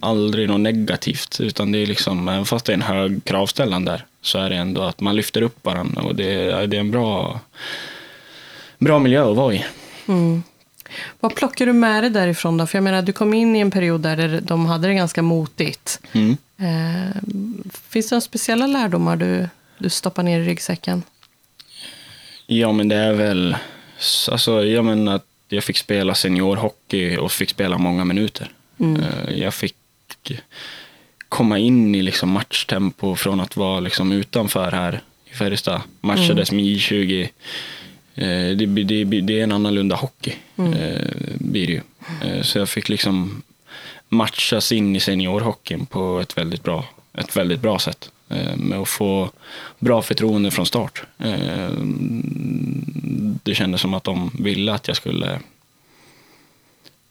aldrig 0.00 0.48
något 0.48 0.60
negativt, 0.60 1.40
utan 1.40 1.72
det 1.72 1.78
är 1.78 1.86
liksom, 1.86 2.28
även 2.28 2.44
fast 2.44 2.66
det 2.66 2.72
är 2.72 2.74
en 2.74 2.82
hög 2.82 3.24
kravställan 3.24 3.84
där, 3.84 4.06
så 4.22 4.38
är 4.38 4.50
det 4.50 4.56
ändå 4.56 4.82
att 4.82 5.00
man 5.00 5.16
lyfter 5.16 5.42
upp 5.42 5.64
varandra 5.64 6.02
och 6.02 6.14
det, 6.14 6.32
är- 6.34 6.66
det 6.66 6.76
är 6.76 6.80
en 6.80 6.90
bra, 6.90 7.40
bra 8.78 8.98
miljö 8.98 9.30
att 9.30 9.36
vara 9.36 9.54
i. 9.54 9.64
Mm. 10.08 10.42
Vad 11.20 11.34
plockar 11.34 11.66
du 11.66 11.72
med 11.72 12.02
dig 12.04 12.10
därifrån 12.10 12.56
då? 12.56 12.66
För 12.66 12.78
jag 12.78 12.82
menar, 12.84 13.02
du 13.02 13.12
kom 13.12 13.34
in 13.34 13.56
i 13.56 13.58
en 13.60 13.70
period 13.70 14.00
där 14.00 14.40
de 14.42 14.66
hade 14.66 14.88
det 14.88 14.94
ganska 14.94 15.22
motigt. 15.22 16.00
Mm. 16.12 16.36
Eh, 16.58 17.16
finns 17.88 18.08
det 18.08 18.14
några 18.14 18.20
speciella 18.20 18.66
lärdomar 18.66 19.16
du, 19.16 19.48
du 19.78 19.90
stoppar 19.90 20.22
ner 20.22 20.40
i 20.40 20.44
ryggsäcken? 20.44 21.02
Ja, 22.46 22.72
men 22.72 22.88
det 22.88 22.96
är 22.96 23.12
väl, 23.12 23.56
alltså, 24.30 24.64
ja, 24.64 24.82
men 24.82 25.08
att 25.08 25.24
jag 25.48 25.64
fick 25.64 25.78
spela 25.78 26.14
seniorhockey 26.14 27.16
och 27.16 27.32
fick 27.32 27.50
spela 27.50 27.78
många 27.78 28.04
minuter. 28.04 28.50
Eh, 28.80 29.34
Jag 29.38 29.54
fick 29.54 29.76
komma 31.32 31.58
in 31.58 31.94
i 31.94 32.02
liksom 32.02 32.30
matchtempo 32.30 33.16
från 33.16 33.40
att 33.40 33.56
vara 33.56 33.80
liksom 33.80 34.12
utanför 34.12 34.70
här 34.72 35.00
i 35.30 35.34
Färjestad. 35.34 35.80
Matchades 36.00 36.52
med 36.52 36.64
I20. 36.64 37.28
Eh, 38.14 38.56
Det, 38.56 38.66
det, 38.66 39.04
det 39.04 39.38
är 39.40 39.42
en 39.44 39.52
annorlunda 39.52 39.96
hockey, 39.96 40.34
eh, 40.56 41.08
blir 41.34 41.66
det 41.66 41.72
ju. 41.72 41.80
Eh, 42.22 42.42
Så 42.42 42.58
jag 42.58 42.68
fick 42.68 42.88
liksom 42.88 43.42
matchas 44.08 44.72
in 44.72 44.96
i 44.96 45.00
seniorhockeyn 45.00 45.86
på 45.86 46.20
ett 46.20 46.38
väldigt 46.38 46.62
bra, 46.62 46.84
ett 47.14 47.36
väldigt 47.36 47.60
bra 47.60 47.78
sätt. 47.78 48.10
Eh, 48.28 48.56
Med 48.56 48.78
att 48.78 48.88
få 48.88 49.30
bra 49.78 50.02
förtroende 50.02 50.50
från 50.50 50.66
start. 50.66 51.02
Eh, 51.18 51.70
Det 53.44 53.54
kändes 53.54 53.80
som 53.80 53.94
att 53.94 54.04
de 54.04 54.30
ville 54.38 54.72
att 54.72 54.88
jag 54.88 54.96
skulle 54.96 55.40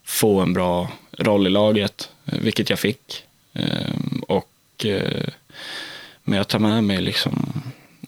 få 0.06 0.40
en 0.42 0.54
bra 0.54 0.92
roll 1.18 1.48
i 1.48 1.50
laget, 1.50 2.10
eh, 2.26 2.40
vilket 2.40 2.70
jag 2.70 2.80
fick. 2.80 3.24
Eh, 3.54 3.94
Och 4.28 4.86
eh, 4.86 5.28
men 6.24 6.38
jag 6.38 6.48
tar 6.48 6.60
med 6.60 6.84
mig 6.84 7.02
liksom, 7.02 7.54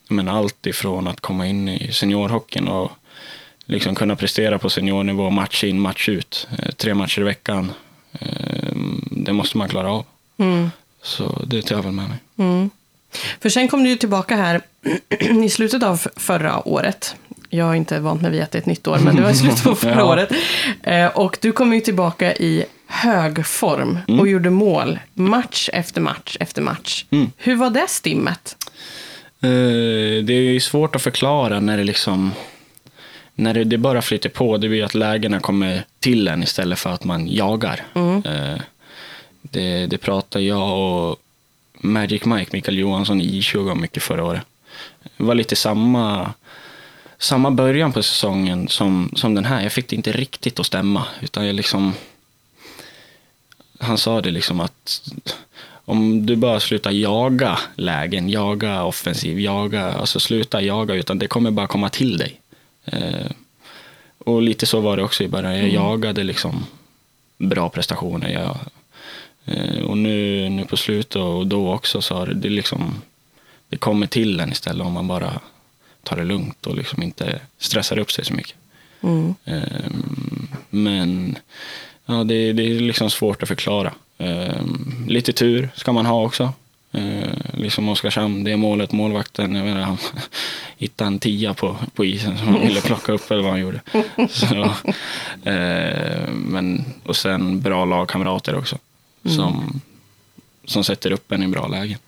men 0.10 0.28
allt 0.30 0.66
ifrån 0.68 1.08
att 1.08 1.20
komma 1.22 1.48
in 1.48 1.68
i 1.70 1.92
seniorhockeyn 1.94 2.68
och 2.68 2.92
liksom 3.66 3.96
kunna 3.96 4.16
prestera 4.16 4.60
på 4.60 4.70
seniornivå, 4.70 5.30
match 5.30 5.64
in, 5.64 5.80
match 5.80 6.10
ut, 6.10 6.48
eh, 6.60 6.72
tre 6.72 6.94
matcher 6.94 7.22
i 7.22 7.24
veckan. 7.24 7.72
Eh, 8.12 8.74
Det 9.12 9.34
måste 9.34 9.58
man 9.58 9.70
klara 9.70 9.92
av. 9.92 10.06
Mm. 10.38 10.72
Så 11.02 11.44
det 11.48 11.62
tar 11.62 11.76
jag 11.76 11.84
väl 11.84 11.92
med 11.92 12.10
mig. 12.10 12.18
Mm. 12.38 12.70
För 13.40 13.50
sen 13.50 13.68
kom 13.68 13.84
du 13.84 13.90
ju 13.90 13.96
tillbaka 13.96 14.36
här 14.36 14.62
i 15.46 15.50
slutet 15.50 15.84
av 15.84 16.02
förra 16.16 16.68
året. 16.68 17.16
Jag 17.50 17.70
är 17.70 17.74
inte 17.76 18.00
vant 18.00 18.22
mig 18.22 18.32
vid 18.32 18.42
att 18.44 18.52
det 18.52 18.58
är 18.58 18.62
ett 18.62 18.66
nytt 18.66 18.88
år, 18.88 19.00
men 19.00 19.16
det 19.16 19.22
var 19.22 19.30
i 19.30 19.36
slutet 19.36 19.64
på 19.64 19.76
förra 19.86 19.96
Ja. 20.00 20.04
året. 20.06 20.32
Eh, 20.84 21.06
och 21.08 21.38
du 21.42 21.52
kom 21.52 21.74
ju 21.74 21.80
tillbaka 21.82 22.34
i 22.36 22.66
hög 22.88 23.46
form 23.46 24.00
och 24.20 24.28
gjorde 24.28 24.50
mål 24.50 25.00
match 25.14 25.70
efter 25.74 26.02
match 26.02 26.38
efter 26.40 26.62
match. 26.62 27.06
Mm. 27.10 27.32
Hur 27.38 27.56
var 27.56 27.70
det 27.70 27.88
stimmet? 27.90 28.56
Eh, 29.42 29.50
Det 30.24 30.34
är 30.34 30.52
ju 30.54 30.60
svårt 30.60 30.96
att 30.96 31.02
förklara 31.02 31.60
när 31.60 31.78
det 31.78 31.84
liksom 31.84 32.32
när 33.36 33.54
det, 33.54 33.64
det 33.64 33.78
bara 33.78 34.02
flyter 34.02 34.30
på. 34.30 34.58
Det 34.58 34.70
blir 34.70 34.84
att 34.84 34.94
lägena 34.96 35.40
kommer 35.40 35.86
till 36.00 36.28
en 36.28 36.44
istället 36.44 36.80
för 36.80 36.90
att 36.90 37.04
man 37.04 37.28
jagar. 37.28 37.86
Eh, 38.26 38.62
Det, 39.42 39.86
det 39.88 39.98
pratar 39.98 40.40
jag 40.40 40.78
och 40.80 41.20
Magic 41.74 42.26
Mike, 42.26 42.50
Mikael 42.54 42.78
Johansson 42.78 43.22
i 43.22 43.40
I20 43.42 43.72
om 43.72 43.82
mycket 43.82 44.04
förra 44.04 44.24
året. 44.24 44.42
Det 45.18 45.24
var 45.24 45.36
lite 45.36 45.56
samma, 45.56 46.34
samma 47.18 47.52
början 47.52 47.94
på 47.94 48.04
säsongen 48.04 48.68
som, 48.68 49.12
som 49.16 49.36
den 49.36 49.46
här. 49.46 49.62
Jag 49.62 49.72
fick 49.72 49.88
det 49.88 49.96
inte 49.96 50.12
riktigt 50.12 50.60
att 50.60 50.66
stämma. 50.66 51.06
Utan 51.22 51.46
jag 51.48 51.56
liksom, 51.56 51.94
han 53.84 53.98
sa 53.98 54.22
det 54.22 54.32
liksom 54.32 54.60
att 54.60 55.02
om 55.86 56.26
du 56.26 56.36
bara 56.36 56.60
slutar 56.60 56.92
jaga 56.92 57.60
lägen, 57.76 58.30
jaga 58.30 58.84
offensiv, 58.84 59.40
jaga, 59.40 59.94
alltså 59.94 60.20
sluta 60.20 60.62
jaga, 60.62 60.94
utan 60.94 61.20
det 61.20 61.28
kommer 61.28 61.52
bara 61.52 61.68
komma 61.68 61.90
till 61.90 62.18
dig. 62.18 62.42
Eh, 62.86 63.32
och 64.18 64.42
lite 64.42 64.66
så 64.66 64.80
var 64.80 64.98
det 64.98 65.04
också 65.04 65.24
i 65.24 65.28
början. 65.28 65.58
Jag 65.58 65.70
jagade 65.70 66.24
liksom 66.24 66.66
bra 67.38 67.70
prestationer. 67.70 68.30
Jag, 68.30 68.58
eh, 69.46 69.84
och 69.84 69.98
nu, 69.98 70.50
nu 70.50 70.66
på 70.66 70.78
slutet 70.78 71.16
och 71.16 71.48
då 71.48 71.74
också 71.74 72.02
så 72.02 72.16
har 72.16 72.28
det, 72.28 72.34
det 72.34 72.50
liksom, 72.50 73.02
det 73.70 73.78
kommer 73.78 74.08
till 74.08 74.40
en 74.40 74.52
istället 74.52 74.88
om 74.88 74.94
man 74.94 75.08
bara 75.08 75.40
tar 76.04 76.18
det 76.18 76.24
lugnt 76.24 76.68
och 76.68 76.76
liksom 76.76 77.04
inte 77.04 77.40
stressar 77.58 78.00
upp 78.00 78.12
sig 78.12 78.26
så 78.26 78.34
mycket. 78.34 78.56
Mm. 79.02 79.36
Ehm, 79.46 80.48
Men 80.70 81.38
ja, 82.06 82.14
det, 82.24 82.54
det 82.54 82.64
är 82.64 82.80
liksom 82.80 83.10
svårt 83.10 83.44
att 83.44 83.48
förklara. 83.50 83.94
Ehm, 84.18 85.06
Lite 85.08 85.34
tur 85.34 85.70
ska 85.76 85.92
man 85.92 86.06
ha 86.06 86.24
också. 86.26 86.54
Ehm, 86.92 87.30
Liksom 87.54 87.90
Oskarshamn, 87.90 88.44
det 88.44 88.52
är 88.52 88.58
målet, 88.58 88.92
målvakten, 88.92 89.56
jag 89.56 89.66
menar, 89.66 89.82
han 89.82 89.98
hittade 90.78 91.08
en 91.08 91.20
tia 91.20 91.54
på, 91.54 91.78
på 91.96 92.06
isen 92.06 92.38
som 92.38 92.48
han 92.48 92.62
ville 92.68 92.82
plocka 92.82 93.12
upp 93.12 93.32
eller 93.32 93.42
vad 93.44 93.52
han 93.52 93.62
gjorde. 93.62 93.82
Så, 94.30 94.74
ehm, 95.44 96.32
men, 96.50 96.86
och 97.06 97.16
sen 97.16 97.62
bra 97.62 97.86
lagkamrater 97.86 98.56
också. 98.56 98.78
Som, 99.26 99.82
som 100.66 100.84
sätter 100.84 101.12
upp 101.12 101.32
en 101.32 101.44
i 101.44 101.48
bra 101.48 101.68
lägen. 101.68 102.00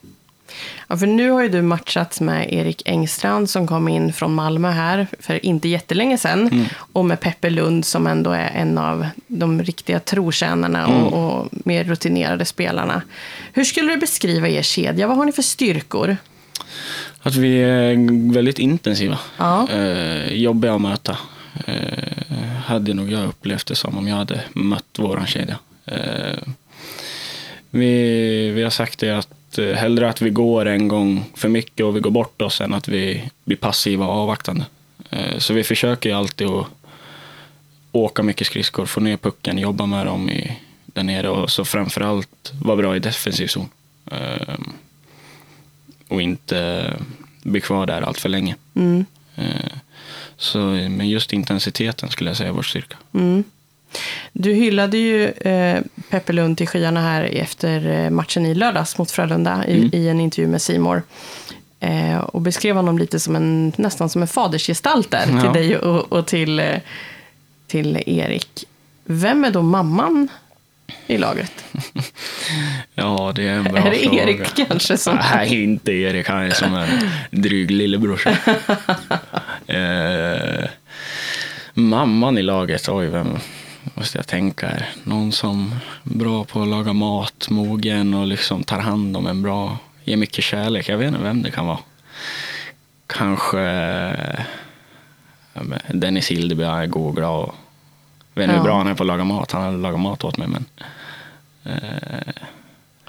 Ja, 0.88 0.98
för 0.98 1.08
nu 1.08 1.30
har 1.30 1.42
ju 1.44 1.50
du 1.50 1.62
matchat 1.62 2.20
med 2.20 2.54
Erik 2.54 2.82
Engstrand 2.86 3.50
som 3.50 3.68
kom 3.68 3.88
in 3.88 4.14
från 4.14 4.34
Malmö 4.36 4.70
här 4.72 5.08
för 5.20 5.46
inte 5.46 5.68
jättelänge 5.68 6.18
sedan. 6.18 6.68
Och 6.94 7.06
med 7.06 7.20
Peppe 7.20 7.50
Lund 7.50 7.86
som 7.86 8.08
ändå 8.08 8.32
är 8.32 8.50
en 8.56 8.78
av 8.78 9.08
de 9.28 9.64
riktiga 9.64 10.00
trotjänarna 10.00 10.88
och, 10.88 11.14
och 11.40 11.50
mer 11.52 11.84
rutinerade 11.84 12.46
spelarna. 12.46 13.02
Hur 13.54 13.64
skulle 13.64 13.92
du 13.94 13.98
beskriva 13.98 14.48
er 14.48 14.62
kedja? 14.62 15.08
Vad 15.08 15.18
har 15.18 15.26
ni 15.26 15.32
för 15.32 15.42
styrkor? 15.42 16.18
Att 17.22 17.36
vi 17.36 17.58
är 17.62 18.34
väldigt 18.34 18.60
intensiva. 18.60 19.20
Ja. 19.38 19.68
Eh, 19.72 20.34
jobbiga 20.34 20.74
att 20.76 20.82
möta. 20.82 21.18
Eh, 21.66 22.48
hade 22.66 22.94
nog 22.94 23.12
jag 23.12 23.26
upplevt 23.26 23.66
det 23.68 23.76
som 23.76 23.98
om 23.98 24.08
jag 24.08 24.16
hade 24.16 24.42
mött 24.54 25.00
våran 25.00 25.28
kedja. 25.28 25.58
Eh, 25.86 26.40
Vi, 27.70 28.52
vi 28.52 28.64
har 28.64 28.70
sagt 28.70 29.00
det 29.00 29.12
att 29.18 29.28
eh, 29.58 29.76
hellre 29.76 30.10
att 30.10 30.22
vi 30.22 30.30
går 30.30 30.66
en 30.66 30.88
gång 30.88 31.24
för 31.36 31.50
mycket 31.50 31.86
och 31.86 31.96
vi 31.96 32.00
går 32.00 32.12
bort 32.12 32.42
oss 32.42 32.62
än 32.62 32.74
att 32.74 32.88
vi 32.88 33.30
blir 33.46 33.58
passiva 33.58 34.06
och 34.06 34.14
avvaktande. 34.14 34.66
Eh, 35.10 35.38
Så 35.38 35.54
vi 35.54 35.64
försöker 35.64 36.10
ju 36.10 36.16
alltid 36.16 36.48
att 36.48 36.68
åka 37.92 38.24
mycket 38.24 38.48
skridskor, 38.48 38.86
få 38.86 39.00
ner 39.00 39.18
pucken, 39.18 39.58
jobba 39.58 39.86
med 39.86 40.06
dem 40.06 40.30
i, 40.30 40.58
där 40.86 41.04
nere 41.04 41.30
och 41.30 41.50
så 41.52 41.66
framförallt 41.66 42.52
vara 42.64 42.78
bra 42.78 42.96
i 42.96 43.00
defensiv 43.00 43.48
zon. 43.48 43.70
Eh, 44.12 44.56
Och 46.08 46.22
inte 46.22 46.94
bli 47.44 47.62
kvar 47.62 47.86
där 47.86 48.02
allt 48.02 48.20
för 48.20 48.30
länge. 48.30 48.56
Mm. 48.76 49.06
Eh, 49.36 49.72
Så, 50.38 50.58
men 50.60 51.10
just 51.10 51.34
intensiteten 51.34 52.10
skulle 52.10 52.30
jag 52.30 52.38
säga 52.38 52.50
är 52.50 52.54
vår 52.54 52.62
styrka. 52.64 52.98
Mm. 53.14 53.44
Du 54.34 54.54
hyllade 54.54 54.98
ju 54.98 55.26
eh, 55.30 55.82
Peppe 56.10 56.34
Lund 56.34 56.58
till 56.58 56.68
skyarna 56.68 57.02
här 57.02 57.24
efter 57.24 57.88
eh, 58.06 58.10
matchen 58.10 58.46
i 58.46 58.56
lördags 58.56 58.98
mot 58.98 59.12
Frölunda 59.12 59.66
i, 59.68 59.78
Mm. 59.78 59.90
i 59.94 60.08
en 60.10 60.20
intervju 60.20 60.48
med 60.48 60.62
Simor. 60.62 61.04
Eh, 61.80 62.18
och 62.18 62.42
beskrev 62.42 62.76
honom 62.76 62.98
lite 62.98 63.20
som 63.20 63.36
en, 63.36 63.74
nästan 63.78 64.10
som 64.10 64.22
en 64.22 64.28
fadersgestalt 64.28 65.12
där 65.12 65.26
till 65.26 65.40
Ja. 65.44 65.52
dig 65.52 65.78
och, 65.78 66.12
och 66.12 66.26
till, 66.28 66.60
eh, 66.60 66.76
till 67.68 68.04
Erik. 68.06 68.66
Vem 69.06 69.46
är 69.46 69.52
då 69.52 69.62
mamman 69.62 70.28
i 71.08 71.18
laget? 71.18 71.52
Ja, 72.96 73.32
det 73.36 73.44
är 73.44 73.54
en 73.54 73.64
bra 73.64 73.78
är 73.78 73.92
det 73.92 73.98
fråga. 73.98 74.24
Erik 74.24 74.56
kanske 74.68 74.98
som... 74.98 75.20
Nej, 75.36 75.64
inte 75.64 75.92
Erik. 75.92 76.28
Han 76.30 76.40
är 76.44 76.52
som 76.52 76.76
en 76.76 76.88
dryg 77.42 77.72
lillebrorsa. 77.72 78.30
eh, 79.68 80.70
mamman 81.74 82.38
i 82.38 82.42
laget, 82.42 82.90
oj, 82.90 83.08
vem 83.08 83.38
måste 83.96 84.18
jag 84.18 84.28
tänka 84.28 84.68
här? 84.68 84.90
Någon 85.04 85.32
som 85.32 85.76
är 86.04 86.18
bra 86.18 86.44
på 86.44 86.62
att 86.62 86.68
laga 86.68 86.94
mat, 86.94 87.48
mogen 87.50 88.14
och 88.14 88.28
liksom 88.28 88.64
tar 88.64 88.80
hand 88.80 89.18
om 89.18 89.28
en 89.28 89.42
bra, 89.42 89.78
ger 90.04 90.18
mycket 90.18 90.44
kärlek. 90.44 90.90
Jag 90.90 90.98
vet 90.98 91.08
inte 91.08 91.24
vem 91.24 91.42
det 91.42 91.52
kan 91.52 91.66
vara. 91.68 91.80
Kanske 93.08 93.60
Dennis 95.94 96.32
Hildeby, 96.32 96.64
han 96.64 96.80
är 96.80 96.88
god 96.88 97.08
och 97.10 97.16
glad. 97.16 97.52
Jag 98.34 98.42
vet 98.42 98.44
inte 98.44 98.54
Ja. 98.56 98.58
hur 98.62 98.64
bra 98.64 98.78
han 98.78 98.88
är 98.88 98.94
på 98.94 99.04
att 99.04 99.08
laga 99.08 99.24
mat. 99.24 99.52
Han 99.52 99.62
har 99.64 99.72
lagat 99.72 100.00
mat 100.00 100.24
åt 100.24 100.38
mig, 100.38 100.48
men 100.48 100.66
eh, 101.64 102.34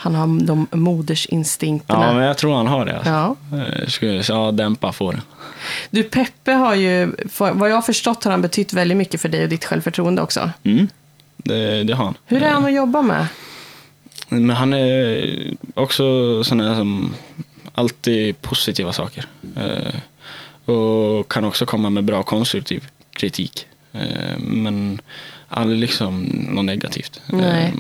Han 0.07 0.15
har 0.15 0.47
de 0.47 0.67
modersinstinkterna. 0.71 2.07
Ja, 2.07 2.13
men 2.13 2.25
jag 2.25 2.39
tror 2.39 2.55
han 2.55 2.67
har 2.67 2.87
det. 2.87 2.97
Alltså. 2.97 3.11
Ja. 3.11 3.37
Eh, 3.59 3.87
Skulle, 3.89 4.23
ja, 4.29 4.53
dämpa 4.53 4.93
får. 4.93 5.21
Du, 5.91 6.03
Peppe 6.03 6.53
har 6.53 6.75
ju, 6.75 7.13
vad 7.39 7.71
jag 7.71 7.75
har 7.75 7.83
förstått 7.83 8.25
har 8.25 8.31
han 8.31 8.43
betytt 8.43 8.73
väldigt 8.73 8.97
mycket 8.99 9.21
för 9.21 9.29
dig 9.29 9.43
och 9.43 9.49
ditt 9.49 9.65
självförtroende 9.65 10.23
också. 10.23 10.51
Mm. 10.63 10.89
Det, 11.37 11.85
det 11.85 11.95
har 11.95 12.05
han. 12.05 12.15
Hur 12.27 12.43
är 12.43 12.51
han 12.51 12.65
att 12.65 12.73
jobba 12.73 13.03
med? 13.03 13.27
Men 14.29 14.51
han 14.51 14.73
är 14.73 15.55
också 15.75 16.05
sån 16.45 16.61
här 16.61 16.75
som 16.75 17.15
alltid 17.75 18.43
positiva 18.43 18.93
saker. 18.93 19.27
Eh, 19.57 20.01
och 20.75 21.31
kan 21.31 21.45
också 21.45 21.67
komma 21.67 21.91
med 21.91 22.05
bra 22.05 22.23
konstruktiv 22.23 22.89
kritik. 23.13 23.67
Eh, 23.93 24.39
men 24.39 25.01
aldrig 25.49 25.79
liksom 25.81 26.23
något 26.51 26.65
negativt. 26.65 27.21
Nej. 27.27 27.75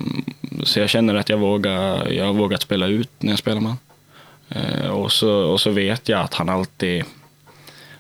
Så 0.67 0.81
jag 0.81 0.91
känner 0.91 1.15
att 1.15 1.29
jag 1.29 1.39
vågar, 1.39 2.13
jag 2.13 2.25
har 2.25 2.33
vågat 2.33 2.63
spela 2.63 2.87
ut 2.87 3.11
när 3.19 3.33
jag 3.33 3.39
spelar 3.39 3.61
med 3.61 3.71
honom. 3.71 3.79
Eh, 4.49 4.89
och, 4.89 5.13
så, 5.13 5.31
och 5.31 5.61
så 5.61 5.71
vet 5.71 6.09
jag 6.09 6.21
att 6.21 6.35
han 6.35 6.49
alltid, 6.49 7.05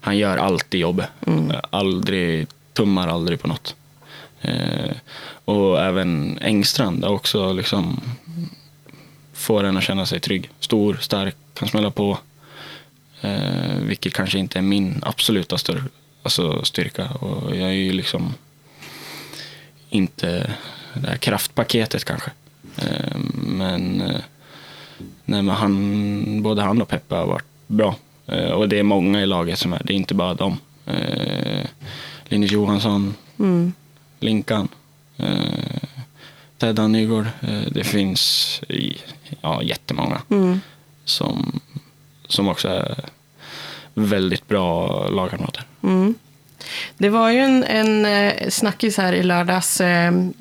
han 0.00 0.18
gör 0.18 0.36
alltid 0.36 0.80
jobbet. 0.80 1.08
Eh, 1.26 1.60
Aldrig, 1.70 2.46
tummar 2.72 3.08
aldrig 3.08 3.40
på 3.40 3.48
något. 3.48 3.74
Eh, 4.40 4.96
och 5.44 5.80
även 5.80 6.38
Engstrand 6.42 7.04
är 7.04 7.10
också 7.10 7.52
liksom 7.52 8.00
får 9.32 9.64
en 9.64 9.76
att 9.76 9.84
känna 9.84 10.06
sig 10.06 10.20
trygg. 10.20 10.50
Stor, 10.60 10.98
stark, 11.00 11.36
kan 11.54 11.68
smälla 11.68 11.90
på. 11.90 12.18
Eh, 13.20 13.76
vilket 13.80 14.14
kanske 14.14 14.38
inte 14.38 14.58
är 14.58 14.62
min 14.62 15.00
absoluta 15.02 15.58
stör, 15.58 15.84
alltså 16.22 16.64
styrka. 16.64 17.08
Och 17.08 17.56
jag 17.56 17.68
är 17.68 17.72
ju 17.72 17.92
liksom 17.92 18.34
inte 19.90 20.54
det 20.94 21.08
här 21.08 21.16
kraftpaketet 21.16 22.04
kanske. 22.04 22.30
Eh, 22.78 23.16
men, 23.34 24.00
eh, 24.00 24.20
nej, 25.24 25.42
men 25.42 25.48
han, 25.56 26.42
både 26.42 26.62
han 26.62 26.82
och 26.82 26.88
Peppe 26.88 27.14
har 27.14 27.26
varit 27.26 27.44
bra. 27.66 27.94
Eh, 28.26 28.50
och 28.50 28.68
det 28.68 28.78
är 28.78 28.82
många 28.82 29.22
i 29.22 29.26
laget 29.26 29.58
som 29.58 29.72
är, 29.72 29.82
det 29.84 29.92
är 29.92 29.96
inte 29.96 30.14
bara 30.14 30.34
dem. 30.34 30.58
Linus 32.28 32.52
Johansson, 32.52 33.14
Mm. 33.38 33.72
Linkan, 34.20 34.68
Teddan 36.58 36.92
Nygård. 36.92 37.26
Det 37.70 37.84
finns 37.84 38.60
i, 38.68 38.96
ja, 39.40 39.62
jättemånga 39.62 40.22
Mm. 40.30 40.60
som, 41.04 41.60
som 42.28 42.48
också 42.48 42.68
är 42.68 42.94
väldigt 43.94 44.48
bra 44.48 45.08
lagkamrater. 45.08 45.62
Mm. 45.82 46.14
Det 46.98 47.08
var 47.08 47.30
ju 47.30 47.38
en, 47.38 47.64
en 47.64 48.06
snackis 48.50 48.96
här 48.96 49.12
i 49.12 49.22
lördags. 49.22 49.80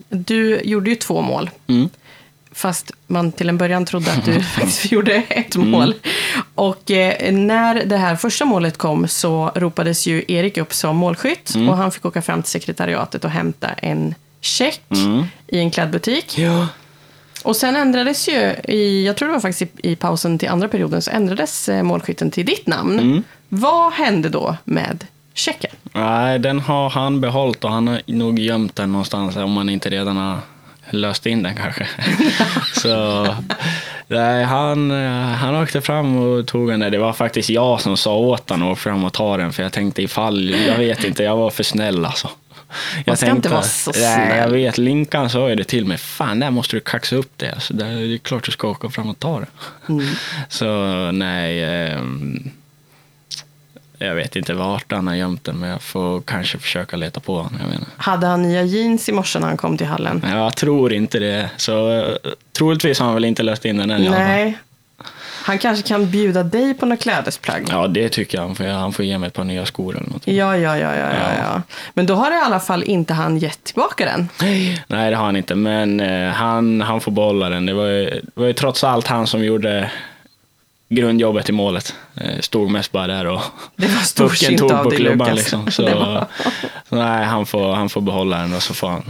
Du 0.09 0.61
gjorde 0.63 0.89
ju 0.89 0.95
två 0.95 1.21
mål. 1.21 1.49
Mm. 1.67 1.89
Fast 2.55 2.91
man 3.07 3.31
till 3.31 3.49
en 3.49 3.57
början 3.57 3.85
trodde 3.85 4.11
att 4.11 4.25
du 4.25 4.41
faktiskt 4.55 4.91
gjorde 4.91 5.13
ett 5.29 5.55
mål. 5.55 5.93
Och 6.55 6.91
eh, 6.91 7.33
när 7.33 7.85
det 7.85 7.97
här 7.97 8.15
första 8.15 8.45
målet 8.45 8.77
kom 8.77 9.07
så 9.07 9.51
ropades 9.55 10.07
ju 10.07 10.23
Erik 10.27 10.57
upp 10.57 10.73
som 10.73 10.97
målskytt. 10.97 11.53
Och 11.69 11.77
han 11.77 11.91
fick 11.91 12.05
åka 12.05 12.21
fram 12.21 12.41
till 12.41 12.51
sekretariatet 12.51 13.25
och 13.25 13.31
hämta 13.31 13.67
en 13.67 14.15
check 14.41 14.81
Mm. 14.89 15.23
i 15.47 15.59
en 15.59 15.71
klädbutik. 15.71 16.37
Ja. 16.37 16.67
Och 17.43 17.55
sen 17.55 17.75
ändrades 17.75 18.27
ju, 18.27 18.55
i, 18.63 19.05
jag 19.05 19.15
tror 19.15 19.27
det 19.27 19.33
var 19.33 19.39
faktiskt 19.41 19.61
i, 19.83 19.91
i 19.91 19.95
pausen 19.95 20.37
till 20.39 20.49
andra 20.49 20.67
perioden, 20.67 21.01
så 21.01 21.11
ändrades 21.11 21.69
eh, 21.69 21.83
målskytten 21.83 22.31
till 22.31 22.45
ditt 22.45 22.67
namn. 22.67 22.99
Mm. 22.99 23.23
Vad 23.49 23.93
hände 23.93 24.29
då 24.29 24.57
med 24.63 25.05
checken? 25.33 25.71
Nej, 25.93 26.39
den 26.39 26.59
har 26.59 26.89
han 26.89 27.21
behållit 27.21 27.63
och 27.63 27.71
han 27.71 27.87
har 27.87 28.01
nog 28.05 28.39
gömt 28.39 28.75
den 28.75 28.91
någonstans 28.91 29.35
om 29.35 29.57
han 29.57 29.69
inte 29.69 29.89
redan 29.89 30.17
har 30.17 30.37
löst 30.89 31.25
in 31.25 31.43
den 31.43 31.55
kanske. 31.55 31.87
Så 32.81 33.27
nej, 34.07 34.43
han, 34.43 34.91
han 35.35 35.55
åkte 35.55 35.81
fram 35.81 36.15
och 36.17 36.47
tog 36.47 36.69
den 36.69 36.79
där. 36.79 36.89
Det 36.89 36.97
var 36.97 37.13
faktiskt 37.13 37.49
jag 37.49 37.81
som 37.81 37.97
sa 37.97 38.15
åt 38.15 38.49
honom 38.49 38.67
att 38.67 38.71
åka 38.71 38.81
fram 38.81 39.03
och 39.03 39.13
ta 39.13 39.37
den 39.37 39.53
för 39.53 39.63
jag 39.63 39.73
tänkte 39.73 40.01
ifall, 40.01 40.49
jag 40.49 40.77
vet 40.77 41.03
inte, 41.03 41.23
jag 41.23 41.37
var 41.37 41.49
för 41.49 41.63
snäll 41.63 42.05
alltså. 42.05 42.29
Jag 43.05 43.17
ska 43.17 43.29
inte 43.29 43.49
vara 43.49 43.61
så 43.61 43.91
Nej, 43.95 44.01
jag 44.03 44.13
snäll. 44.13 44.51
vet. 44.51 44.77
Linkan 44.77 45.29
sa 45.29 45.49
ju 45.49 45.55
det 45.55 45.63
till 45.63 45.85
mig. 45.85 45.97
Fan, 45.97 46.39
där 46.39 46.51
måste 46.51 46.75
du 46.75 46.79
kaxa 46.79 47.15
upp 47.15 47.31
det. 47.37 47.51
Alltså, 47.51 47.73
det 47.73 47.85
är 47.85 48.17
klart 48.17 48.43
du 48.43 48.51
ska 48.51 48.67
åka 48.67 48.89
fram 48.89 49.09
och 49.09 49.19
ta 49.19 49.39
det. 49.39 49.47
Mm. 49.89 50.05
Så 50.49 50.65
nej, 51.11 51.63
ehm, 51.63 52.51
jag 53.99 54.15
vet 54.15 54.35
inte 54.35 54.53
vart 54.53 54.91
han 54.91 55.07
har 55.07 55.15
gömt 55.15 55.43
den, 55.43 55.57
men 55.57 55.69
jag 55.69 55.81
får 55.81 56.21
kanske 56.21 56.57
försöka 56.57 56.97
leta 56.97 57.19
på 57.19 57.35
honom. 57.35 57.59
Jag. 57.71 57.79
Hade 57.97 58.27
han 58.27 58.41
nya 58.41 58.63
jeans 58.63 59.09
i 59.09 59.11
morse 59.11 59.39
när 59.39 59.47
han 59.47 59.57
kom 59.57 59.77
till 59.77 59.87
hallen? 59.87 60.25
Jag 60.31 60.55
tror 60.55 60.93
inte 60.93 61.19
det. 61.19 61.49
Så 61.57 61.91
eh, 61.91 62.31
troligtvis 62.57 62.99
har 62.99 63.05
han 63.05 63.15
väl 63.15 63.25
inte 63.25 63.43
löst 63.43 63.65
in 63.65 63.77
den 63.77 63.91
än. 63.91 64.01
Nej. 64.01 64.57
Han 65.45 65.57
kanske 65.57 65.87
kan 65.87 66.11
bjuda 66.11 66.43
dig 66.43 66.73
på 66.73 66.85
några 66.85 66.97
klädesplagg? 66.97 67.67
Ja, 67.69 67.87
det 67.87 68.09
tycker 68.09 68.37
jag. 68.37 68.45
Han 68.45 68.55
får, 68.55 68.63
han 68.65 68.93
får 68.93 69.05
ge 69.05 69.17
mig 69.17 69.27
ett 69.27 69.33
par 69.33 69.43
nya 69.43 69.65
skor 69.65 69.97
eller 69.97 70.09
något. 70.09 70.27
Ja, 70.27 70.57
ja, 70.57 70.77
ja, 70.77 70.95
ja, 70.95 71.09
ja, 71.13 71.31
ja. 71.37 71.61
Men 71.93 72.05
då 72.05 72.15
har 72.15 72.31
i 72.31 72.35
alla 72.35 72.59
fall 72.59 72.83
inte 72.83 73.13
han 73.13 73.37
gett 73.37 73.63
tillbaka 73.63 74.05
den. 74.05 74.29
Nej, 74.87 75.09
det 75.09 75.15
har 75.15 75.25
han 75.25 75.35
inte, 75.35 75.55
men 75.55 75.99
eh, 75.99 76.31
han, 76.31 76.81
han 76.81 77.01
får 77.01 77.11
behålla 77.11 77.49
den. 77.49 77.65
Det 77.65 77.73
var, 77.73 77.85
ju, 77.85 78.05
det 78.09 78.21
var 78.33 78.47
ju 78.47 78.53
trots 78.53 78.83
allt 78.83 79.07
han 79.07 79.27
som 79.27 79.43
gjorde 79.43 79.91
grundjobbet 80.89 81.49
i 81.49 81.51
målet. 81.51 81.95
Eh, 82.15 82.39
stod 82.39 82.71
mest 82.71 82.91
bara 82.91 83.07
där 83.07 83.25
och 83.25 83.41
Det 83.75 83.87
var 83.87 84.27
pucken 84.27 84.57
tog 84.57 84.69
på 84.83 84.91
klubban. 84.91 85.35
Liksom. 85.35 85.71
Så, 85.71 85.81
Det 85.81 85.95
var- 85.95 86.25
så 86.89 86.95
nej, 86.95 87.25
han 87.25 87.45
får, 87.45 87.73
han 87.75 87.89
får 87.89 88.01
behålla 88.01 88.37
den 88.37 88.53
och 88.53 88.63
så 88.63 88.73
får 88.73 88.87
han 88.87 89.03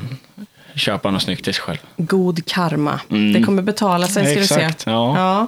köpa 0.76 1.12
något 1.12 1.22
snyggt 1.22 1.44
till 1.44 1.54
sig 1.54 1.64
själv. 1.64 1.78
God 1.98 2.46
karma. 2.46 3.00
Mm. 3.10 3.34
Det 3.34 3.44
kommer 3.44 3.62
betala 3.62 4.08
sig, 4.08 4.26
ska 4.32 4.40
Exakt, 4.42 4.78
du 4.78 4.84
se. 4.84 4.92
ja. 4.92 5.48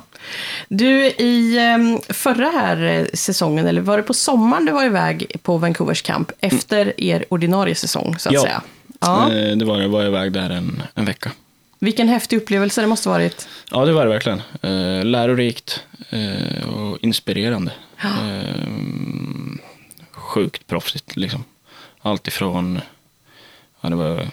Du, 0.69 1.05
i 1.07 1.57
em, 1.59 1.99
förra 2.09 2.45
här 2.49 2.83
eh, 2.83 3.05
säsongen, 3.13 3.67
eller 3.67 3.81
var 3.81 3.97
det 3.97 4.03
på 4.03 4.13
sommaren 4.13 4.65
du 4.65 4.71
var 4.71 4.85
iväg 4.85 5.31
på 5.43 5.57
Vancouvers 5.57 6.01
camp 6.01 6.31
efter 6.39 7.01
er 7.01 7.25
ordinarie 7.29 7.75
säsong, 7.75 8.15
så 8.19 8.29
att 8.29 8.35
Ja. 8.35 8.41
säga? 8.41 8.61
Ja. 8.99 9.33
Eh, 9.33 9.57
Det 9.57 9.65
var, 9.65 9.81
jag 9.81 9.89
var 9.89 10.05
iväg 10.05 10.31
där 10.31 10.49
en, 10.49 10.83
en 10.95 11.05
vecka. 11.05 11.31
Vilken 11.79 12.09
häftig 12.09 12.37
upplevelse 12.37 12.81
det 12.81 12.87
måste 12.87 13.09
varit. 13.09 13.47
Ja, 13.71 13.85
det 13.85 13.93
var 13.93 14.05
det 14.05 14.11
verkligen. 14.11 14.41
Eh, 14.61 15.05
lärorikt 15.05 15.83
eh, 16.09 16.69
och 16.69 16.97
inspirerande. 17.01 17.71
Eh, 18.01 18.67
sjukt 20.11 20.67
proffsigt 20.67 21.15
liksom. 21.15 21.43
Allt 22.01 22.27
ifrån, 22.27 22.79
ja 23.81 23.89
det 23.89 23.95
var 23.95 24.27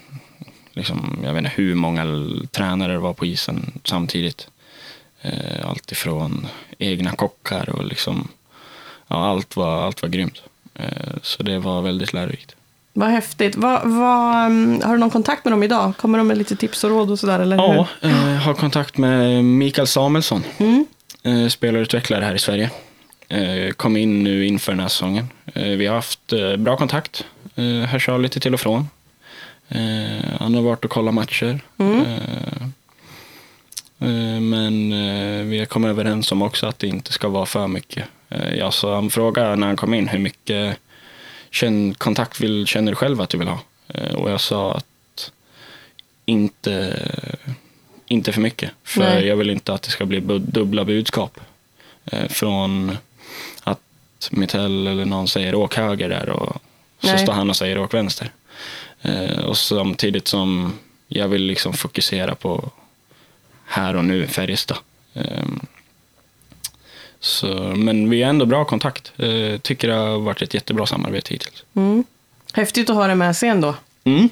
liksom, 0.72 1.18
jag 1.24 1.32
vet 1.32 1.38
inte 1.44 1.52
hur 1.54 1.74
många 1.74 2.04
tränare 2.50 2.92
det 2.92 2.98
var 2.98 3.14
på 3.14 3.26
isen 3.26 3.80
samtidigt. 3.84 4.48
Allt 5.62 5.92
ifrån 5.92 6.46
egna 6.78 7.10
kockar 7.10 7.68
och 7.70 7.84
liksom, 7.84 8.28
ja 9.08 9.26
allt 9.26 9.56
var, 9.56 9.82
allt 9.82 10.02
var 10.02 10.08
grymt. 10.08 10.42
Så 11.22 11.42
det 11.42 11.58
var 11.58 11.82
väldigt 11.82 12.12
lärorikt. 12.12 12.53
Vad 12.96 13.08
häftigt. 13.10 13.56
Vad, 13.56 13.80
vad, 13.90 14.46
um, 14.46 14.80
har 14.84 14.92
du 14.92 14.98
någon 14.98 15.10
kontakt 15.10 15.44
med 15.44 15.52
dem 15.52 15.62
idag? 15.62 15.92
Kommer 15.96 16.18
de 16.18 16.26
med 16.26 16.38
lite 16.38 16.56
tips 16.56 16.84
och 16.84 16.90
råd 16.90 17.10
och 17.10 17.18
sådär? 17.18 17.40
Eller 17.40 17.56
Ja, 17.56 17.86
hur? 18.00 18.10
eh, 18.10 18.16
har 18.16 18.54
kontakt 18.54 18.98
med 18.98 19.44
Mikael 19.44 19.86
Samuelsson, 19.86 20.42
Mm. 20.58 20.86
eh, 21.22 21.48
spelarutvecklare 21.48 22.24
här 22.24 22.34
i 22.34 22.38
Sverige. 22.38 22.70
Eh, 23.28 23.70
kom 23.70 23.96
in 23.96 24.22
nu 24.24 24.46
inför 24.46 24.72
den 24.72 24.80
här 24.80 24.88
säsongen. 24.88 25.28
Vi 25.54 25.86
har 25.86 25.94
haft 25.94 26.32
bra 26.58 26.76
kontakt, 26.76 27.24
hörs 27.88 28.08
av 28.08 28.20
lite 28.22 28.40
till 28.40 28.54
och 28.54 28.60
från. 28.60 28.88
Han 30.40 30.54
har 30.54 30.62
varit 30.62 30.84
och 30.84 30.90
kollat 30.90 31.14
matcher. 31.14 31.60
Mm. 31.78 32.02
Men 34.50 34.90
vi 35.50 35.58
har 35.58 35.66
kommit 35.66 35.88
överens 35.88 36.32
om 36.32 36.42
också 36.42 36.66
att 36.66 36.78
det 36.78 36.86
inte 36.86 37.12
ska 37.12 37.28
vara 37.28 37.46
för 37.46 37.68
mycket. 37.68 38.04
Jag 38.58 38.74
sa, 38.74 38.94
han 38.94 39.10
frågade 39.10 39.56
när 39.56 39.66
han 39.66 39.76
kom 39.76 39.94
in 39.94 40.08
hur 40.08 40.18
mycket 40.18 40.76
känn, 41.54 41.94
kontakt 41.94 42.40
vill, 42.40 42.66
känner 42.66 42.92
du 42.92 42.96
själv 42.96 43.20
att 43.20 43.30
du 43.30 43.38
vill 43.38 43.48
ha? 43.48 43.60
Eh, 43.88 44.14
och 44.14 44.30
jag 44.30 44.40
sa 44.40 44.74
att 44.74 45.32
inte, 46.24 47.06
inte 48.06 48.32
för 48.32 48.40
mycket. 48.40 48.70
För 48.84 49.00
Nej. 49.00 49.26
jag 49.26 49.36
vill 49.36 49.50
inte 49.50 49.74
att 49.74 49.82
det 49.82 49.90
ska 49.90 50.06
bli 50.06 50.20
dubbla 50.38 50.84
budskap. 50.84 51.40
Eh, 52.04 52.28
från 52.28 52.96
att 53.62 53.80
Mitell 54.30 54.86
eller 54.86 55.04
någon 55.04 55.28
säger 55.28 55.54
åk 55.54 55.76
höger 55.76 56.08
där 56.08 56.28
och 56.28 56.62
så 57.00 57.06
Nej. 57.06 57.18
står 57.18 57.32
han 57.32 57.50
och 57.50 57.56
säger 57.56 57.78
åk 57.78 57.94
vänster. 57.94 58.32
Eh, 59.02 59.38
och 59.38 59.58
samtidigt 59.58 60.28
som 60.28 60.78
jag 61.08 61.28
vill 61.28 61.42
liksom 61.42 61.72
fokusera 61.72 62.34
på 62.34 62.70
här 63.66 63.96
och 63.96 64.04
nu 64.04 64.26
Färjestad. 64.26 64.78
Eh, 67.24 67.26
så, 67.26 67.46
men 67.76 68.10
vi 68.10 68.22
har 68.22 68.30
ändå 68.30 68.46
bra 68.46 68.64
kontakt. 68.64 69.12
Eh, 69.16 69.58
tycker 69.60 69.88
det 69.88 69.94
har 69.94 70.18
varit 70.18 70.42
ett 70.42 70.54
jättebra 70.54 70.86
samarbete 70.86 71.32
hittills. 71.34 71.64
Mm. 71.74 72.04
Häftigt 72.52 72.90
att 72.90 72.96
ha 72.96 73.06
det 73.06 73.14
med 73.14 73.36
sig 73.36 73.48
ändå. 73.48 73.74
Mm. 74.04 74.28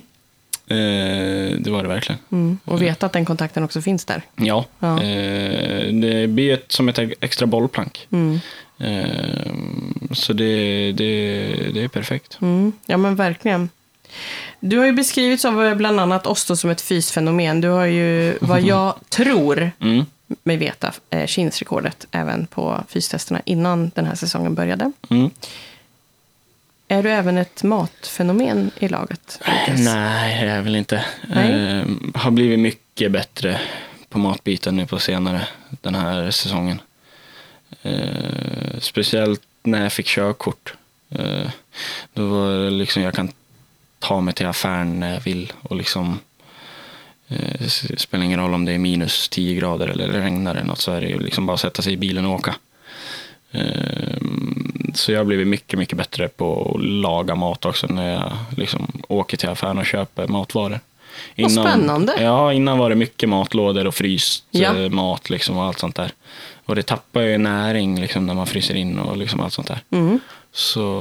Eh, 0.67 1.59
det 1.59 1.71
var 1.71 1.83
det 1.83 1.89
verkligen. 1.89 2.19
Mm. 2.33 2.59
Och 2.65 2.83
veta 2.83 3.07
att 3.07 3.13
den 3.13 3.25
kontakten 3.25 3.65
också 3.65 3.83
finns 3.83 4.05
där. 4.05 4.23
Ja, 4.37 4.65
Ja. 4.79 5.03
Eh, 5.03 5.93
det 5.93 6.27
blir 6.29 6.55
ett, 6.55 6.73
som 6.73 6.89
ett 6.89 6.99
extra 7.21 7.47
bollplank. 7.47 8.07
Mm. 8.11 8.41
Eh, 8.79 9.53
så 10.13 10.33
det, 10.33 10.93
det, 10.93 11.45
det 11.75 11.85
är 11.85 11.89
perfekt. 11.89 12.39
Mm. 12.41 12.73
Ja, 12.87 12.97
men 12.97 13.17
verkligen. 13.17 13.71
Du 14.61 14.79
har 14.79 14.87
ju 14.87 14.93
beskrivits 14.93 15.45
av 15.45 15.77
bland 15.77 16.01
annat 16.01 16.27
oss 16.27 16.61
som 16.61 16.71
ett 16.71 16.81
fysfenomen. 16.81 17.61
Du 17.61 17.69
har 17.69 17.87
ju, 17.87 18.39
vad 18.41 18.63
jag 18.67 18.95
tror 19.09 19.71
Mm. 19.81 20.05
Mig 20.42 20.57
veta, 20.57 20.92
eh, 21.11 21.27
kinsrekordet 21.27 22.07
även 22.11 22.47
på 22.47 22.85
fystesterna 22.88 23.40
innan 23.45 23.90
den 23.95 24.07
här 24.07 24.14
säsongen 24.14 24.55
började. 24.55 24.92
Mm. 25.11 25.31
Är 26.88 27.03
du 27.03 27.11
även 27.11 27.38
ett 27.38 27.62
matfenomen 27.62 28.71
i 28.79 28.88
laget? 28.88 29.40
Lucas? 29.40 29.81
Nej, 29.85 30.45
det 30.45 30.51
är 30.51 30.57
jag 30.57 30.62
väl 30.62 30.77
inte. 30.77 30.97
Eh, 31.35 31.85
har 32.14 32.31
blivit 32.31 32.59
mycket 32.59 33.12
bättre 33.12 33.61
på 34.09 34.18
matbiten 34.18 34.77
nu 34.77 34.87
på 34.87 34.99
senare 34.99 35.47
den 35.71 35.95
här 35.95 36.31
säsongen. 36.31 36.81
Eh, 37.83 38.79
speciellt 38.81 39.42
när 39.62 39.83
jag 39.83 39.92
fick 39.92 40.07
körkort. 40.07 40.75
Eh, 41.11 41.51
då 42.12 42.27
var 42.27 42.53
det 42.53 42.71
liksom, 42.71 43.03
jag 43.03 43.14
kan 43.14 43.33
ta 43.99 44.21
mig 44.21 44.35
till 44.35 44.47
affären 44.47 45.01
när 45.01 45.14
jag 45.14 45.21
vill 45.21 45.53
och 45.62 45.77
liksom 45.77 46.11
eh, 46.12 46.18
det 47.59 48.01
spelar 48.01 48.25
ingen 48.25 48.40
roll 48.40 48.55
om 48.55 48.64
det 48.64 48.73
är 48.73 48.79
minus 48.79 49.29
10 49.29 49.55
grader 49.55 49.88
eller 49.88 50.09
det 50.09 50.21
regnar 50.21 50.55
eller 50.55 50.64
något 50.66 50.79
så 50.81 50.92
är 50.92 51.01
det 51.01 51.07
ju 51.07 51.18
liksom 51.21 51.47
bara 51.47 51.55
att 51.55 51.61
sätta 51.61 51.83
sig 51.83 51.92
i 51.92 51.97
bilen 51.97 52.25
och 52.27 52.35
åka. 52.35 52.55
Eh, 53.53 54.16
Så 54.95 55.12
jag 55.12 55.18
har 55.21 55.25
blivit 55.25 55.47
mycket, 55.47 55.79
mycket 55.79 55.99
bättre 55.99 56.29
på 56.29 56.73
att 56.75 56.85
laga 56.85 57.35
mat 57.35 57.64
också 57.64 57.87
när 57.87 58.12
jag 58.12 58.33
liksom 58.57 59.03
åker 59.09 59.37
till 59.37 59.49
affären 59.49 59.79
och 59.79 59.87
köper 59.87 60.27
matvaror. 60.29 60.81
Vad 61.37 61.53
spännande. 61.53 62.12
Ja, 62.23 62.53
innan 62.53 62.79
var 62.79 62.90
det 62.90 62.97
mycket 62.97 63.29
matlådor 63.29 63.87
och 63.87 63.95
fryst 63.95 64.45
Ja. 64.51 64.77
eh, 64.77 64.88
mat 64.90 65.31
liksom 65.31 65.57
och 65.59 65.64
allt 65.64 65.79
sånt 65.79 65.97
där. 65.97 66.11
Och 66.66 66.75
det 66.77 66.83
tappar 66.83 67.21
ju 67.21 67.38
näring 67.38 68.01
liksom 68.01 68.27
när 68.27 68.35
man 68.35 68.47
fryser 68.47 68.75
in 68.75 68.99
och 68.99 69.16
liksom 69.16 69.40
allt 69.40 69.53
sånt 69.53 69.68
där. 69.68 69.81
Mm. 69.90 70.21
Så 70.55 71.01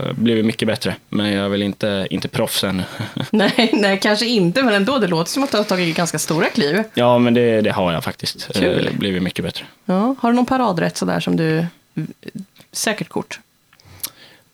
eh, 0.00 0.12
blev 0.12 0.36
det 0.36 0.42
mycket 0.42 0.68
bättre. 0.68 0.96
Men 1.08 1.32
jag 1.32 1.44
är 1.44 1.48
väl 1.48 1.62
inte, 1.62 2.06
inte 2.10 2.28
proffs 2.28 2.64
än. 2.64 2.82
Nej, 3.30 3.70
nej, 3.72 3.98
kanske 4.02 4.26
inte, 4.26 4.62
men 4.62 4.74
ändå. 4.74 4.98
Det 4.98 5.06
låter 5.06 5.30
som 5.30 5.42
att 5.44 5.50
du 5.50 5.56
har 5.56 5.64
tagit 5.64 5.96
ganska 5.96 6.18
stora 6.18 6.46
kliv. 6.46 6.82
ja, 6.94 7.18
men 7.18 7.34
det, 7.34 7.60
det 7.60 7.70
har 7.72 7.92
jag 7.92 8.04
faktiskt. 8.04 8.52
Kul. 8.52 8.86
Eh, 8.86 8.92
blivit 8.92 9.22
mycket 9.22 9.44
bättre. 9.44 9.64
Ja. 9.84 10.14
Har 10.20 10.30
du 10.30 10.36
någon 10.36 10.46
paradrätt 10.46 10.96
sådär 10.96 11.20
som 11.20 11.36
du... 11.36 11.66
Säkert 12.72 13.08
kort. 13.08 13.40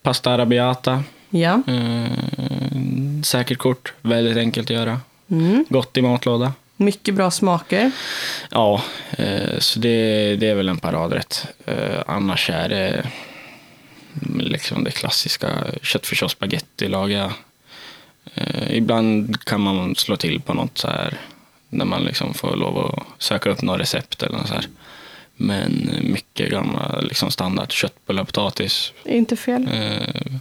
Pasta 0.02 0.30
arrabbiata. 0.30 1.04
Ja. 1.30 1.62
Eh, 1.66 3.22
säkert 3.24 3.58
kort. 3.58 3.92
Väldigt 4.02 4.36
enkelt 4.36 4.70
att 4.70 4.76
göra. 4.76 5.00
Mm. 5.30 5.64
Gott 5.68 5.96
i 5.96 6.02
matlåda. 6.02 6.52
Mycket 6.76 7.14
bra 7.14 7.30
smaker. 7.30 7.90
Ja, 8.50 8.82
eh, 9.10 9.58
så 9.58 9.78
det, 9.78 10.36
det 10.36 10.48
är 10.48 10.54
väl 10.54 10.68
en 10.68 10.78
paradrätt. 10.78 11.46
Eh, 11.66 12.02
annars 12.06 12.50
är 12.50 12.68
det 12.68 13.04
liksom 14.40 14.84
det 14.84 14.90
klassiska 14.90 15.64
köttfärssås 15.82 16.32
spagetti 16.32 16.88
lagar 16.88 17.18
jag. 17.18 17.32
Eh, 18.34 18.76
ibland 18.76 19.44
kan 19.44 19.60
man 19.60 19.96
slå 19.96 20.16
till 20.16 20.40
på 20.40 20.54
något 20.54 20.78
så 20.78 20.88
här 20.88 21.18
när 21.68 21.84
man 21.84 22.02
liksom 22.04 22.34
får 22.34 22.56
lov 22.56 22.78
att 22.78 23.22
söka 23.22 23.50
upp 23.50 23.62
något 23.62 23.80
recept 23.80 24.22
eller 24.22 24.38
något 24.38 24.48
så 24.48 24.54
här. 24.54 24.66
Men 25.36 25.90
mycket 26.02 26.50
gamla 26.50 27.00
liksom 27.00 27.30
standard 27.30 27.72
köttbullar, 27.72 28.24
potatis, 28.24 28.92
Inte 29.04 29.36
fel. 29.36 29.68
eh, 29.72 30.32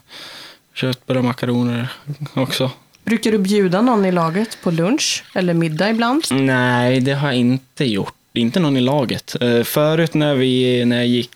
köttbullar, 0.73 1.21
makaroner 1.21 1.87
också. 2.33 2.71
Brukar 3.03 3.31
du 3.31 3.37
bjuda 3.37 3.81
någon 3.81 4.05
i 4.05 4.11
laget 4.11 4.57
på 4.63 4.71
lunch 4.71 5.23
eller 5.35 5.53
middag 5.53 5.89
ibland? 5.89 6.23
Nej, 6.31 6.99
det 6.99 7.13
har 7.13 7.27
jag 7.27 7.37
inte 7.37 7.85
gjort. 7.85 8.13
Inte 8.33 8.59
någon 8.59 8.77
i 8.77 8.81
laget. 8.81 9.35
Eh, 9.41 9.63
förut 9.63 10.13
när, 10.13 10.35
vi, 10.35 10.85
när 10.85 10.97
jag 10.97 11.07
gick 11.07 11.29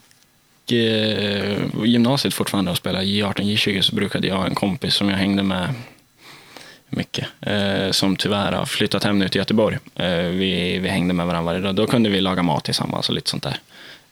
eh, 0.72 1.86
gymnasiet 1.86 2.34
fortfarande 2.34 2.72
och 2.72 2.78
spelade 2.78 3.06
J18, 3.06 3.34
J20 3.34 3.82
så 3.82 3.96
brukade 3.96 4.28
jag 4.28 4.36
ha 4.36 4.46
en 4.46 4.56
kompis 4.56 4.94
som 4.94 5.10
jag 5.10 5.18
hängde 5.18 5.44
med 5.44 5.74
mycket. 6.90 7.28
Eh, 7.42 7.92
som 7.92 8.16
tyvärr 8.16 8.52
har 8.52 8.66
flyttat 8.66 9.04
hem 9.04 9.20
nu 9.20 9.30
till 9.30 9.40
Göteborg. 9.40 9.78
Eh, 9.96 10.18
vi, 10.18 10.80
vi 10.80 10.90
hängde 10.90 11.14
med 11.14 11.26
varandra 11.26 11.52
varje 11.52 11.62
dag. 11.62 11.76
Då 11.76 11.88
kunde 11.88 12.10
vi 12.10 12.22
laga 12.22 12.44
mat 12.44 12.64
tillsammans 12.64 13.10
och 13.10 13.16
lite 13.16 13.30
sånt 13.30 13.44
där. 13.44 13.60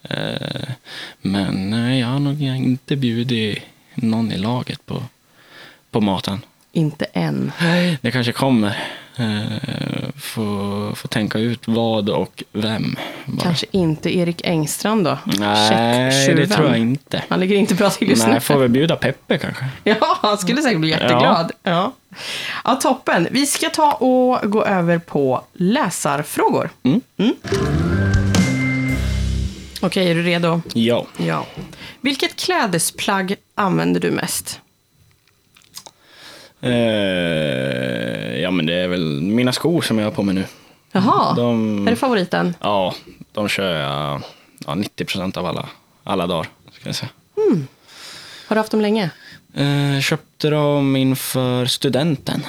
Eh, 0.04 0.70
men 1.22 1.70
nej, 1.70 2.00
jag 2.00 2.08
har 2.08 2.20
nog 2.20 2.42
inte 2.42 2.96
bjudit 2.96 3.60
någon 3.96 4.32
i 4.32 4.38
laget 4.38 4.86
på, 4.86 5.04
på 5.92 6.02
maten. 6.02 6.42
Inte 6.72 7.06
än. 7.06 7.52
Det 8.02 8.12
kanske 8.12 8.32
kommer. 8.32 8.84
Eh, 9.16 10.10
få, 10.18 10.92
få 10.96 11.08
tänka 11.08 11.40
ut 11.40 11.68
vad 11.68 12.10
och 12.10 12.44
vem. 12.52 12.96
bara. 13.26 13.42
Kanske 13.44 13.66
inte 13.72 14.18
Erik 14.18 14.42
Engstrand 14.46 15.06
då? 15.06 15.18
Nej, 15.26 16.34
det 16.36 16.48
tror 16.48 16.68
jag 16.68 16.78
inte. 16.78 17.24
Han 17.30 17.40
ligger 17.40 17.56
inte 17.56 17.76
bra 17.76 17.90
till 17.90 18.10
just 18.10 18.26
nu. 18.26 18.32
Nej, 18.32 18.42
får 18.42 18.60
vi 18.60 18.68
bjuda 18.68 18.96
Peppe 18.96 19.38
kanske? 19.38 19.66
Ja, 19.84 20.18
han 20.22 20.38
skulle 20.38 20.62
säkert 20.62 20.80
bli 20.80 20.90
jätteglad. 20.90 21.52
Ja. 21.64 21.94
Ja. 22.64 22.76
toppen. 22.76 23.28
Vi 23.32 23.46
ska 23.46 23.70
ta 23.70 23.92
och 23.92 24.52
gå 24.52 24.64
över 24.66 24.98
på 25.00 25.44
läsarfrågor. 25.54 26.70
Mm. 26.84 27.02
Okej, 29.82 30.12
är 30.12 30.16
du 30.16 30.24
redo? 30.24 30.62
Ja. 30.74 31.06
Ja. 31.18 31.46
Vilket 32.02 32.36
klädesplagg 32.36 33.36
använder 33.56 34.02
du 34.02 34.12
mest? 34.12 34.60
Eh, 36.64 38.40
ja, 38.42 38.52
men 38.52 38.66
det 38.66 38.74
är 38.74 38.88
väl 38.88 39.22
mina 39.22 39.52
skor 39.54 39.82
som 39.82 39.98
jag 40.00 40.06
har 40.06 40.12
på 40.12 40.24
mig 40.24 40.36
nu. 40.36 40.46
Jaha, 40.92 41.34
De- 41.36 41.88
är 41.88 41.92
det 41.92 41.98
favoriten? 41.98 42.56
Ja, 42.62 42.94
de 43.32 43.48
kör 43.48 43.74
jag 43.76 44.22
ja, 44.68 44.76
90 44.76 45.06
procent 45.06 45.38
av 45.38 45.46
alla, 45.46 45.70
alla 46.04 46.28
dagar. 46.28 46.48
Ska 46.72 46.90
jag 46.90 46.96
säga. 46.96 47.10
Har 48.48 48.56
du 48.56 48.60
haft 48.60 48.72
dem 48.72 48.82
länge? 48.82 49.10
Eh, 49.54 50.00
köpte 50.02 50.50
dem 50.50 50.96
inför 50.96 51.66
studenten. 51.66 52.46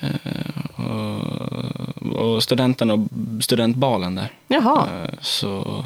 Eh, 0.00 0.84
och, 0.86 2.34
och 2.34 2.42
studenten 2.42 2.90
och 2.90 3.00
studentbalen 3.44 4.14
där. 4.14 4.28
Jaha. 4.48 4.86
Eh, 5.04 5.10
så 5.20 5.84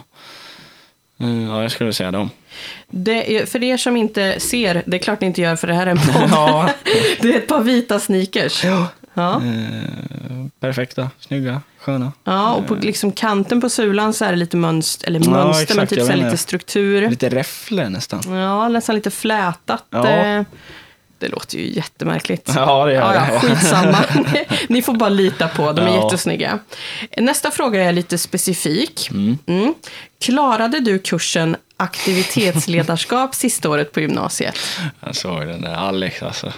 eh, 1.25 1.43
ja, 1.49 1.63
jag 1.63 1.71
skulle 1.71 1.93
säga 1.93 2.11
dem. 2.11 2.31
Det 2.91 3.51
för 3.51 3.63
er 3.65 3.77
som 3.77 3.97
inte 3.97 4.41
ser, 4.41 4.83
det 4.87 4.97
är 4.97 4.99
klart 4.99 5.21
ni 5.21 5.27
inte 5.27 5.41
gör 5.43 5.57
för 5.57 5.67
det 5.67 5.75
här 5.75 5.87
är 5.87 5.91
en 5.91 5.99
podd. 6.13 6.31
Ja. 6.31 6.71
Det 7.21 7.35
är 7.35 7.39
ett 7.39 7.47
par 7.49 7.61
vita 7.61 8.01
sneakers. 8.01 8.65
Ja. 8.65 8.87
Ja. 9.15 9.35
Eh, 9.35 10.47
perfekta, 10.61 11.11
snygga, 11.21 11.63
sköna. 11.79 12.13
Ja, 12.25 12.53
och 12.55 12.67
på 12.67 12.75
liksom 12.75 13.13
kanten 13.13 13.61
på 13.61 13.69
sulan 13.69 14.13
så 14.13 14.25
är 14.25 14.31
det 14.31 14.37
lite 14.37 14.57
mönster, 14.57 15.07
eller 15.07 15.21
Ja, 15.25 15.31
mönster, 15.31 15.63
exakt, 15.63 15.77
men 15.77 15.87
typ 15.87 16.07
så 16.07 16.13
lite 16.13 16.37
struktur. 16.37 17.11
Lite 17.11 17.29
räfflor 17.29 17.85
nästan. 17.89 18.39
Ja, 18.39 18.69
nästan 18.69 18.95
lite 18.95 19.11
flätat. 19.11 19.85
Ja. 19.91 20.45
Det 21.25 21.31
låter 21.31 21.59
ju 21.59 21.73
jättemärkligt. 21.75 22.51
Ja, 22.55 22.85
det 22.87 22.93
gör 22.93 23.01
ja, 23.01 23.15
ja, 23.15 23.35
det. 23.35 23.41
skitsamma. 23.49 23.99
Ni 24.69 24.83
får 24.83 24.93
bara 24.93 25.09
lita 25.09 25.49
på, 25.49 25.73
de 25.73 25.81
är 25.87 25.87
Ja. 25.89 26.05
jättesnygga. 26.05 26.59
Nästa 27.17 27.51
fråga 27.51 27.85
är 27.85 27.93
lite 27.93 28.19
specifik. 28.19 29.11
Mm. 29.11 29.39
Mm. 29.47 29.75
Klarade 30.21 30.81
du 30.81 30.99
kursen 30.99 31.57
aktivitetsledarskap 31.77 33.35
sista 33.35 33.71
året 33.71 33.93
på 33.93 34.01
gymnasiet. 34.01 34.59
Jag 35.01 35.17
såg 35.17 35.41
den 35.47 35.61
där 35.61 35.75
Alex 35.75 36.23
alltså. 36.23 36.53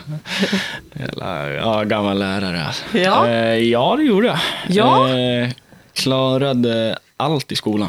Ja, 1.60 1.84
gammal 1.84 2.18
lärare 2.18 2.64
alltså. 2.66 2.98
Ja. 2.98 3.28
Eh, 3.28 3.54
ja, 3.58 3.94
det 3.98 4.04
gjorde 4.04 4.26
jag. 4.26 4.38
Ja. 4.68 5.08
Eh, 5.08 5.48
klarade 5.92 6.98
allt 7.16 7.52
i 7.52 7.56
skolan. 7.56 7.88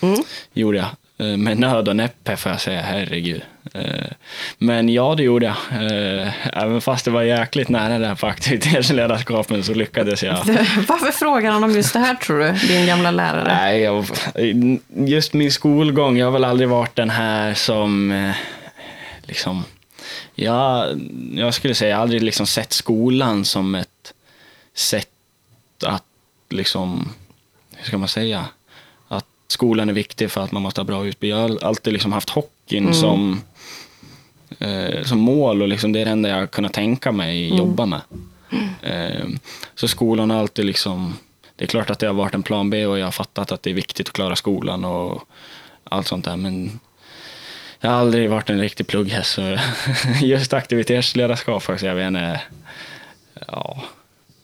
Mm. 0.00 0.22
Gjorde 0.52 0.78
jag. 0.78 0.86
Eh, 1.20 1.36
med 1.36 1.58
nöd 1.58 1.88
och 1.88 1.96
näppe 1.96 2.36
får 2.36 2.52
jag 2.52 2.60
säga, 2.60 2.80
herregud. 2.80 3.42
Eh, 3.74 4.10
men 4.58 4.88
ja, 4.88 5.14
det 5.14 5.22
gjorde 5.22 5.46
jag. 5.46 5.56
Eh, 5.82 6.58
även 6.62 6.80
fast 6.80 7.04
det 7.04 7.10
var 7.10 7.22
jäkligt 7.22 7.68
nära 7.68 7.98
där 7.98 8.14
på 8.14 8.26
aktivitetsledarskapen 8.26 9.64
så 9.64 9.74
lyckades 9.74 10.22
jag. 10.22 10.36
Varför 10.88 11.12
frågar 11.12 11.50
han 11.50 11.64
om 11.64 11.70
just 11.70 11.92
det 11.92 11.98
här 11.98 12.14
tror 12.14 12.38
du, 12.38 12.52
din 12.52 12.86
gamla 12.86 13.10
lärare? 13.10 13.54
Nej, 13.54 13.80
jag, 13.80 14.06
just 14.88 15.32
min 15.32 15.52
skolgång, 15.52 16.18
jag 16.18 16.26
har 16.26 16.32
väl 16.32 16.44
aldrig 16.44 16.68
varit 16.68 16.96
den 16.96 17.10
här 17.10 17.54
som 17.54 18.32
liksom, 19.22 19.64
jag, 20.34 21.00
jag 21.34 21.54
skulle 21.54 21.74
säga, 21.74 21.90
jag 21.90 21.96
har 21.96 22.02
aldrig 22.02 22.22
liksom 22.22 22.46
sett 22.46 22.72
skolan 22.72 23.44
som 23.44 23.74
ett 23.74 24.14
sätt 24.74 25.08
att 25.84 26.04
liksom, 26.48 27.12
hur 27.76 27.84
ska 27.84 27.98
man 27.98 28.08
säga, 28.08 28.44
skolan 29.52 29.88
är 29.88 29.92
viktig 29.92 30.30
för 30.30 30.40
att 30.40 30.52
man 30.52 30.62
måste 30.62 30.80
ha 30.80 30.84
bra 30.84 31.06
utbildning. 31.06 31.40
Jag 31.40 31.48
har 31.48 31.64
alltid 31.64 31.92
liksom 31.92 32.12
haft 32.12 32.30
hockeyn 32.30 32.94
som, 32.94 33.42
eh, 34.58 35.02
som 35.02 35.18
mål 35.18 35.62
och 35.62 35.68
liksom 35.68 35.92
det 35.92 36.00
är 36.00 36.04
det 36.04 36.10
enda 36.10 36.28
jag 36.28 36.50
kunnat 36.50 36.72
tänka 36.72 37.12
mig 37.12 37.56
jobba 37.56 37.86
med. 37.86 38.00
Eh, 38.82 39.26
så 39.74 39.88
skolan 39.88 40.30
har 40.30 40.38
alltid 40.38 40.64
liksom, 40.64 41.14
det 41.56 41.64
är 41.64 41.68
klart 41.68 41.90
att 41.90 41.98
det 41.98 42.06
har 42.06 42.14
varit 42.14 42.34
en 42.34 42.42
plan 42.42 42.70
B 42.70 42.86
och 42.86 42.98
jag 42.98 43.06
har 43.06 43.12
fattat 43.12 43.52
att 43.52 43.62
det 43.62 43.70
är 43.70 43.74
viktigt 43.74 44.08
att 44.08 44.14
klara 44.14 44.36
skolan 44.36 44.84
och 44.84 45.22
allt 45.84 46.06
sånt 46.06 46.24
där. 46.24 46.36
Men 46.36 46.80
jag 47.80 47.90
har 47.90 47.96
aldrig 47.96 48.30
varit 48.30 48.50
en 48.50 48.60
riktig 48.60 48.86
plugghäst. 48.86 49.38
Just 50.22 50.52
aktivitetsledarskap 50.52 51.62
faktiskt, 51.62 51.86
jag 51.86 51.94
vet 51.94 52.06
inte. 52.06 52.40
Ja. 53.46 53.82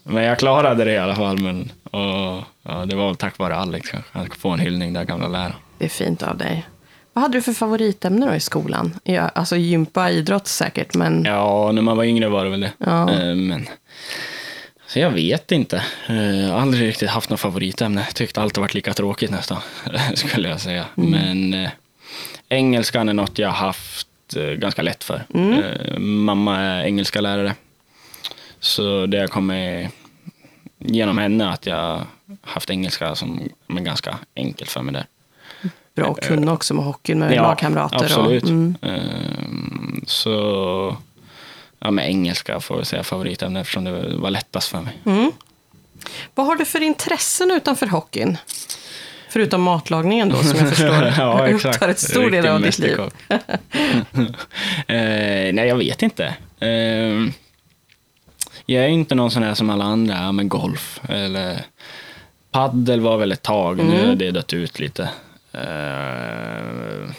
Men 0.09 0.25
jag 0.25 0.39
klarade 0.39 0.85
det 0.85 0.93
i 0.93 0.99
alla 0.99 1.15
fall. 1.15 1.39
Men, 1.39 1.73
och, 1.91 2.43
ja, 2.63 2.85
det 2.87 2.97
var 2.97 3.15
tack 3.15 3.39
vare 3.39 3.57
Alex 3.57 3.91
kanske. 3.91 4.19
Att 4.19 4.35
få 4.37 4.49
en 4.51 4.59
hyllning 4.61 4.93
där, 4.93 5.05
gamla 5.05 5.29
läraren. 5.29 5.53
Det 5.79 5.85
är 5.85 5.89
fint 5.89 6.23
av 6.23 6.37
dig. 6.37 6.67
Vad 7.13 7.23
hade 7.23 7.39
du 7.39 7.43
för 7.43 7.53
favoritämne 7.53 8.27
då 8.27 8.35
i 8.35 8.41
skolan? 8.41 8.95
Ja, 9.05 9.29
alltså 9.29 9.57
gympa, 9.57 10.11
idrott 10.11 10.47
säkert, 10.47 10.95
men 10.95 11.25
Ja, 11.25 11.73
när 11.73 11.83
man 11.83 11.97
var 11.97 12.05
yngre 12.05 12.29
var 12.29 12.45
det 12.45 12.51
väl 12.51 12.61
det. 12.61 12.73
Ja. 12.79 13.11
Eh, 13.13 13.35
Men, 13.35 13.69
så 14.87 14.99
jag 14.99 15.11
vet 15.11 15.53
inte. 15.53 15.83
Eh, 16.09 16.41
Jag 16.41 16.53
har 16.53 16.61
aldrig 16.61 16.89
riktigt 16.89 17.11
haft 17.11 17.31
något 17.31 17.41
favoritämne. 17.41 18.07
Tyckte 18.15 18.41
har 18.41 18.61
varit 18.61 18.75
lika 18.75 18.93
tråkigt 18.95 19.31
nästan, 19.31 19.59
skulle 20.15 20.49
jag 20.49 20.61
säga. 20.61 20.85
Men 20.95 21.55
eh, 21.55 21.71
engelskan 22.49 23.09
är 23.09 23.13
något 23.15 23.39
jag 23.39 23.49
har 23.49 23.67
haft 23.67 24.09
eh, 24.37 24.43
ganska 24.43 24.83
lätt 24.83 25.05
för. 25.05 25.25
Eh, 25.35 25.99
mamma 25.99 26.57
är 26.61 26.85
engelska 26.85 27.21
lärare. 27.21 27.55
Så 28.67 29.07
det 29.07 29.19
har 29.19 29.27
kommit 29.27 29.91
genom 30.79 31.19
henne 31.19 31.49
att 31.49 31.67
jag 31.67 32.03
haft 32.43 32.71
engelska 32.71 33.15
som 33.15 33.49
men 33.67 33.85
ganska 33.85 34.19
enkelt 34.37 34.71
för 34.71 34.83
mig 34.83 34.95
där. 34.95 35.07
bra 35.95 36.11
att 36.11 36.21
kunna 36.21 36.53
också 36.53 36.75
med 36.75 36.85
hockeyn 36.85 37.19
med 37.19 37.37
lagkamrater. 37.37 38.05
Absolut. 38.05 38.43
Och, 38.43 38.51
mm. 38.51 38.77
Ehm, 38.83 40.05
så 40.07 40.97
ja, 41.79 41.91
med 41.91 42.09
engelska 42.09 42.61
får 42.61 42.77
jag 42.77 42.87
säga 42.87 43.03
favoritämne 43.03 43.61
eftersom 43.61 43.85
det 43.85 44.17
var 44.17 44.31
lättast 44.31 44.69
för 44.69 44.81
mig. 44.81 44.99
Mm. 45.07 45.33
Vad 46.35 46.47
har 46.47 46.57
du 46.57 46.65
för 46.65 46.83
intressen 46.83 47.51
utanför 47.51 47.87
hockeyn? 47.87 48.39
Förutom 49.29 49.63
matlagningen 49.63 50.29
då, 50.29 50.37
som 50.37 50.59
jag 50.59 50.69
förstår 50.69 51.13
ja, 51.19 51.49
upptar 51.49 51.89
ett 51.89 51.99
stor 51.99 52.31
del 52.31 52.47
av 52.47 52.61
ditt 52.61 52.79
liv. 52.79 53.01
Eh, 54.89 55.53
nej, 55.55 55.69
jag 55.69 55.77
vet 55.77 56.03
inte. 56.03 56.35
Ehm, 56.61 57.33
jag 58.67 58.85
är 58.85 58.89
inte 58.89 59.15
någon 59.15 59.31
sån 59.31 59.43
här 59.43 59.55
som 59.55 59.71
alla 59.71 59.85
andra, 59.85 60.15
ja, 60.15 60.33
men 60.33 60.49
golf 60.49 61.01
eller 61.09 61.65
paddel 62.51 63.01
var 63.01 63.17
väl 63.17 63.33
ett 63.33 63.43
tag, 63.43 63.77
nu 63.77 63.83
Mm. 63.97 64.09
har 64.09 64.15
det 64.17 64.31
dött 64.31 64.53
ut 64.53 64.79
lite. 64.79 65.03
Uh, 65.55 67.11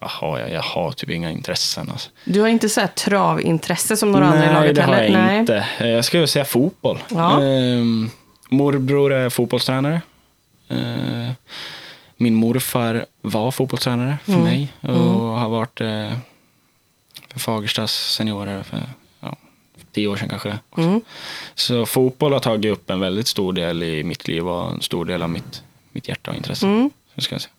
vad 0.00 0.10
har 0.10 0.38
jag? 0.38 0.50
Jag 0.52 0.62
har 0.62 0.92
typ 0.92 1.10
inga 1.10 1.30
intressen. 1.30 1.90
Alltså. 1.90 2.10
Du 2.24 2.40
har 2.40 2.48
inte 2.48 2.68
så 2.68 2.80
här 2.80 2.88
travintresse 2.88 3.96
som 3.96 4.12
några 4.12 4.26
andra 4.26 4.44
i 4.44 4.46
Nej, 4.46 4.54
laget 4.54 4.74
det 4.74 4.82
har 4.82 4.94
jag 4.94 5.02
heller? 5.02 5.38
inte. 5.40 5.66
Eh, 5.78 5.86
Jag 5.88 6.04
skulle 6.04 6.26
säga 6.26 6.44
fotboll. 6.44 6.98
Ja. 7.10 7.42
Ehm, 7.42 8.10
morbror 8.50 9.12
är 9.12 9.28
fotbollstränare. 9.30 10.00
Eh, 10.68 11.30
min 12.16 12.34
morfar 12.34 13.06
var 13.22 13.50
fotbollstränare 13.50 14.18
för 14.24 14.32
Mm. 14.32 14.44
mig 14.44 14.72
och 14.82 15.20
har 15.38 15.48
varit 15.48 15.80
eh, 15.80 16.12
för 17.32 17.40
Fagerstas 17.40 17.92
seniorer 17.92 18.62
för 18.62 18.78
tio 19.92 20.08
år 20.08 20.16
sedan 20.16 20.28
kanske. 20.28 20.58
Mm. 20.76 21.00
Så 21.54 21.86
fotboll 21.86 22.32
har 22.32 22.40
tagit 22.40 22.72
upp 22.72 22.90
en 22.90 23.00
väldigt 23.00 23.26
stor 23.26 23.52
del 23.52 23.82
i 23.82 24.04
mitt 24.04 24.28
liv 24.28 24.48
och 24.48 24.72
en 24.72 24.80
stor 24.82 25.04
del 25.04 25.22
av 25.22 25.30
mitt, 25.30 25.62
mitt 25.92 26.08
hjärta 26.08 26.30
och 26.30 26.36
intresse. 26.36 26.66
Mm. 26.66 26.90
Ska 27.18 27.34
jag 27.34 27.42
säga. 27.42 27.52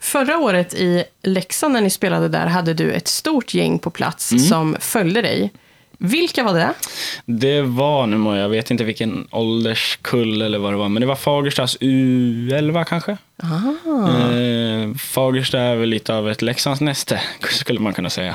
Förra 0.00 0.38
året 0.38 0.74
i 0.74 1.04
Leksand 1.22 1.72
när 1.72 1.80
ni 1.80 1.90
spelade 1.90 2.28
där 2.28 2.46
hade 2.46 2.74
du 2.74 2.92
ett 2.92 3.08
stort 3.08 3.54
gäng 3.54 3.78
på 3.78 3.90
plats 3.90 4.32
Mm. 4.32 4.44
som 4.44 4.76
följde 4.80 5.22
dig. 5.22 5.50
Vilka 6.04 6.44
var 6.44 6.54
det? 6.54 6.74
Det 7.24 7.62
var, 7.62 8.06
nu 8.06 8.16
må 8.16 8.36
jag 8.36 8.48
vet 8.48 8.70
inte 8.70 8.84
vilken 8.84 9.28
ålderskull 9.30 10.42
eller 10.42 10.58
vad 10.58 10.72
det 10.72 10.76
var, 10.76 10.88
men 10.88 11.00
det 11.00 11.06
var 11.06 11.16
Fagerstas 11.16 11.78
U11 11.80 12.84
kanske. 12.84 13.16
Eh, 13.42 14.94
Fagersta 14.96 15.58
är 15.60 15.76
väl 15.76 15.88
lite 15.88 16.14
av 16.14 16.30
ett 16.30 16.42
Leksandsnäste, 16.42 17.20
skulle 17.50 17.80
man 17.80 17.92
kunna 17.94 18.10
säga. 18.10 18.34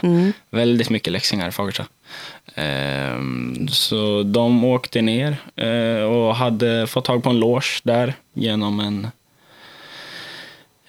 Väldigt 0.50 0.90
mycket 0.90 1.14
läxingar 1.14 1.48
i 1.48 1.52
Fagersta. 1.52 1.86
Eh, 2.56 3.18
så 3.70 4.24
de 4.24 4.64
åkte 4.64 5.02
ner 5.02 5.38
eh, 5.56 6.04
och 6.04 6.36
hade 6.36 6.88
fått 6.88 7.06
tag 7.06 7.24
på 7.24 7.30
en 7.30 7.40
loge 7.40 7.80
där 7.84 8.14
genom 8.34 8.80
en, 8.80 9.08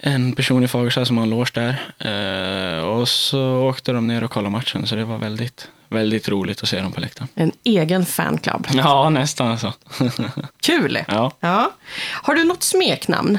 en 0.00 0.32
person 0.32 0.64
i 0.64 0.68
Fagersta 0.68 1.04
som 1.04 1.16
har 1.16 1.24
en 1.24 1.30
loge 1.30 1.50
där. 1.54 1.80
Eh, 1.98 2.84
och 2.84 3.08
så 3.08 3.68
åkte 3.68 3.92
de 3.92 4.06
ner 4.06 4.24
och 4.24 4.30
kollade 4.30 4.52
matchen, 4.52 4.86
så 4.86 4.94
det 4.94 5.04
var 5.04 5.18
väldigt, 5.18 5.68
väldigt 5.88 6.28
roligt 6.28 6.62
att 6.62 6.68
se 6.68 6.80
dem 6.80 6.92
på 6.92 7.00
läktaren. 7.00 7.28
En 7.34 7.52
egen 7.64 8.06
fanclub. 8.06 8.66
Ja, 8.72 9.10
nästan 9.10 9.58
så. 9.58 9.72
Kul! 10.62 10.98
ja. 11.08 11.32
Ja. 11.40 11.72
Har 12.12 12.34
du 12.34 12.44
något 12.44 12.62
smeknamn? 12.62 13.38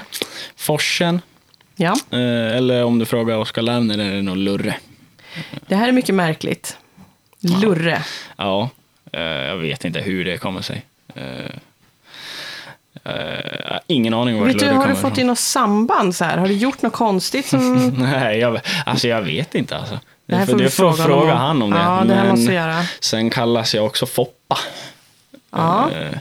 Forsen, 0.56 1.22
Ja. 1.76 1.92
eh, 2.12 2.58
eller 2.58 2.84
om 2.84 3.00
du 3.00 3.06
frågar 3.06 3.38
Oskar 3.38 3.62
Lerner 3.62 3.98
är 3.98 4.12
det 4.16 4.22
nog 4.22 4.38
Lurre. 4.38 4.78
Det 5.68 5.76
här 5.76 5.88
är 5.88 5.92
mycket 5.92 6.16
märkligt. 6.16 6.78
Lurre. 7.40 8.04
Ja, 8.38 8.70
eh, 9.12 9.22
jag 9.22 9.58
vet 9.58 9.86
inte 9.86 10.00
hur 10.02 10.26
det 10.26 10.38
kommer 10.38 10.62
sig. 10.62 10.86
Eh, 11.16 11.52
ingen 13.88 14.14
aning 14.14 14.40
var 14.40 14.48
Vet 14.48 14.60
du, 14.60 14.66
Lurre 14.66 14.76
har 14.76 14.88
du 14.88 14.96
fått 14.96 15.18
in 15.18 15.28
något 15.28 15.40
samband 15.40 16.16
så 16.16 16.26
här? 16.26 16.38
Har 16.38 16.48
du 16.48 16.54
gjort 16.54 16.82
något 16.82 16.94
konstigt 16.94 17.46
som... 17.46 17.90
Nej, 17.98 18.40
jag, 18.40 18.60
alltså 18.86 19.08
jag 19.08 19.22
vet 19.22 19.56
inte 19.56 19.78
alltså. 19.78 20.00
Det 20.30 20.36
här 20.36 20.46
får 20.46 20.58
det 20.58 20.70
får 20.70 20.94
fråga 20.94 21.04
fråga 21.04 21.34
han 21.34 21.62
om 21.62 21.70
det. 21.72 21.78
Ja, 21.78 22.04
det 22.08 22.14
här 22.14 22.24
Men 22.24 22.32
måste 22.40 22.54
göra. 22.54 22.84
Sen 23.00 23.30
kallas 23.30 23.76
jag 23.76 23.86
också 23.86 24.06
Foppa. 24.06 24.58
Ja. 25.52 25.90
Eh, 25.92 26.18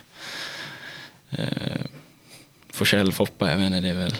eh, 1.30 1.46
Forsell 2.72 3.12
Foppa, 3.12 3.50
jag 3.50 3.58
inte, 3.58 3.80
det 3.80 3.88
är 3.88 3.94
väl... 3.94 4.14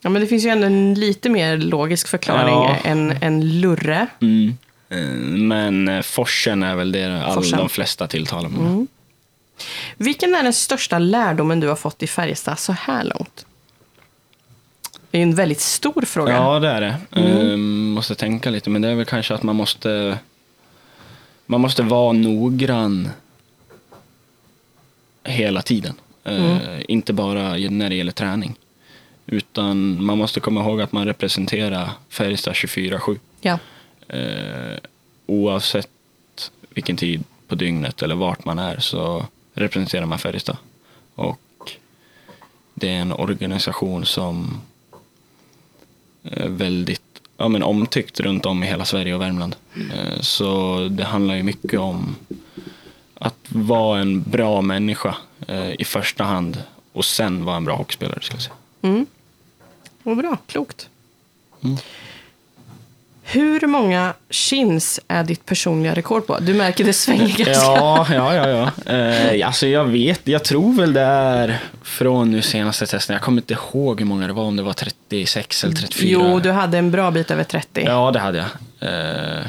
ja, 0.00 0.10
men 0.10 0.22
det 0.22 0.28
finns 0.28 0.44
ju 0.44 0.48
ändå 0.48 0.66
en 0.66 0.94
lite 0.94 1.28
mer 1.28 1.56
logisk 1.56 2.08
förklaring 2.08 2.54
Ja. 2.54 2.76
än, 2.84 3.18
än 3.22 3.60
Lurre. 3.60 4.06
Mm. 4.20 4.56
Eh, 4.88 4.98
Men 5.38 5.88
eh, 5.88 6.02
Forsen 6.02 6.62
är 6.62 6.74
väl 6.74 6.92
det 6.92 7.24
all, 7.24 7.34
Forsen. 7.34 7.58
de 7.58 7.68
flesta 7.68 8.06
tilltalar 8.06 8.48
med. 8.48 8.60
Mm. 8.60 8.86
Vilken 9.96 10.34
är 10.34 10.42
den 10.42 10.52
största 10.52 10.98
lärdomen 10.98 11.60
du 11.60 11.68
har 11.68 11.76
fått 11.76 12.02
i 12.02 12.06
Färjestad 12.06 12.58
så 12.58 12.72
här 12.72 13.04
långt? 13.04 13.46
Det 15.10 15.18
är 15.18 15.22
en 15.22 15.34
väldigt 15.34 15.60
stor 15.60 16.02
fråga. 16.02 16.32
Ja, 16.32 16.58
det 16.58 16.68
är 16.68 16.80
det. 16.80 16.96
Mm. 17.12 17.50
Ehm, 17.52 17.90
måste 17.90 18.14
tänka 18.14 18.50
lite, 18.50 18.70
men 18.70 18.82
det 18.82 18.88
är 18.88 18.94
väl 18.94 19.04
kanske 19.06 19.34
att 19.34 19.42
man 19.42 19.56
måste 19.56 20.18
man 21.46 21.60
måste 21.60 21.82
vara 21.82 22.12
noggrann 22.12 23.08
hela 25.24 25.62
tiden. 25.62 25.94
Eh, 26.24 26.44
Mm. 26.44 26.82
inte 26.88 27.12
bara 27.12 27.42
när 27.56 27.88
det 27.88 27.94
gäller 27.94 28.12
träning. 28.12 28.54
Utan 29.26 30.04
man 30.04 30.18
måste 30.18 30.40
komma 30.40 30.60
ihåg 30.60 30.80
att 30.80 30.92
man 30.92 31.04
representerar 31.06 31.90
Färjestad 32.08 32.54
24-7. 32.54 33.18
Ja. 33.40 33.58
Eh, 34.08 34.78
oavsett 35.26 35.88
vilken 36.70 36.96
tid 36.96 37.24
på 37.48 37.54
dygnet 37.54 38.02
eller 38.02 38.14
vart 38.14 38.44
man 38.44 38.58
är 38.58 38.78
så 38.78 39.26
representerar 39.54 40.06
man 40.06 40.18
Färjestad. 40.18 40.56
Och 41.14 41.40
det 42.74 42.88
är 42.88 43.00
en 43.00 43.12
organisation 43.12 44.06
som 44.06 44.60
väldigt 46.46 47.02
ja, 47.36 47.48
men 47.48 47.62
omtyckt 47.62 48.20
runt 48.20 48.46
om 48.46 48.62
i 48.62 48.66
hela 48.66 48.84
Sverige 48.84 49.14
och 49.14 49.20
Värmland. 49.20 49.56
Eh, 49.74 50.20
så 50.20 50.78
det 50.90 51.04
handlar 51.04 51.34
ju 51.34 51.42
mycket 51.42 51.80
om 51.80 52.16
att 53.14 53.36
vara 53.48 54.00
en 54.00 54.22
bra 54.22 54.62
människa 54.62 55.16
eh, 55.48 55.72
i 55.80 55.84
första 55.84 56.24
hand 56.24 56.62
och 56.92 57.04
sen 57.04 57.44
vara 57.44 57.56
en 57.56 57.64
bra 57.64 57.76
hockeyspelare. 57.76 58.20
Ska 58.22 58.34
jag 58.34 58.42
säga. 58.42 58.54
Mm. 58.82 59.06
Vad 60.02 60.16
bra, 60.16 60.36
klokt. 60.46 60.88
Hur 63.32 63.66
många 63.66 64.14
chins 64.30 65.00
är 65.08 65.24
ditt 65.24 65.46
personliga 65.46 65.94
rekord 65.94 66.26
på? 66.26 66.38
Du 66.38 66.54
märker 66.54 66.84
det 66.84 66.92
svänger 66.92 67.36
ganska. 67.36 67.52
Ja, 67.52 68.06
ja, 68.12 68.34
ja. 68.34 68.70
ja. 68.84 68.92
Eh, 68.92 69.46
alltså 69.46 69.66
jag 69.66 69.84
vet, 69.84 70.28
jag 70.28 70.44
tror 70.44 70.74
väl 70.74 70.92
det 70.92 71.00
är 71.00 71.58
från 71.82 72.30
nu 72.30 72.42
senaste 72.42 72.86
testen. 72.86 73.14
Jag 73.14 73.22
kommer 73.22 73.42
inte 73.42 73.54
ihåg 73.54 74.00
hur 74.00 74.06
många 74.06 74.26
det 74.26 74.32
var, 74.32 74.42
om 74.42 74.56
det 74.56 74.62
var 74.62 74.72
36 74.72 75.64
eller 75.64 75.74
34. 75.74 76.08
Jo, 76.10 76.40
du 76.40 76.50
hade 76.50 76.78
en 76.78 76.90
bra 76.90 77.10
bit 77.10 77.30
över 77.30 77.44
30. 77.44 77.82
Ja, 77.86 78.10
det 78.10 78.18
hade 78.18 78.38
jag. 78.38 78.48
Eh, 78.80 79.46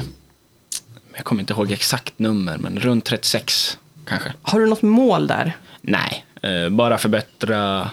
jag 1.16 1.24
kommer 1.24 1.40
inte 1.40 1.52
ihåg 1.52 1.72
exakt 1.72 2.18
nummer, 2.18 2.58
men 2.58 2.80
runt 2.80 3.04
36 3.04 3.78
kanske. 4.06 4.32
Har 4.42 4.60
du 4.60 4.66
något 4.66 4.82
mål 4.82 5.26
där? 5.26 5.56
Nej, 5.80 6.24
eh, 6.42 6.68
bara 6.68 6.98
förbättra, 6.98 7.90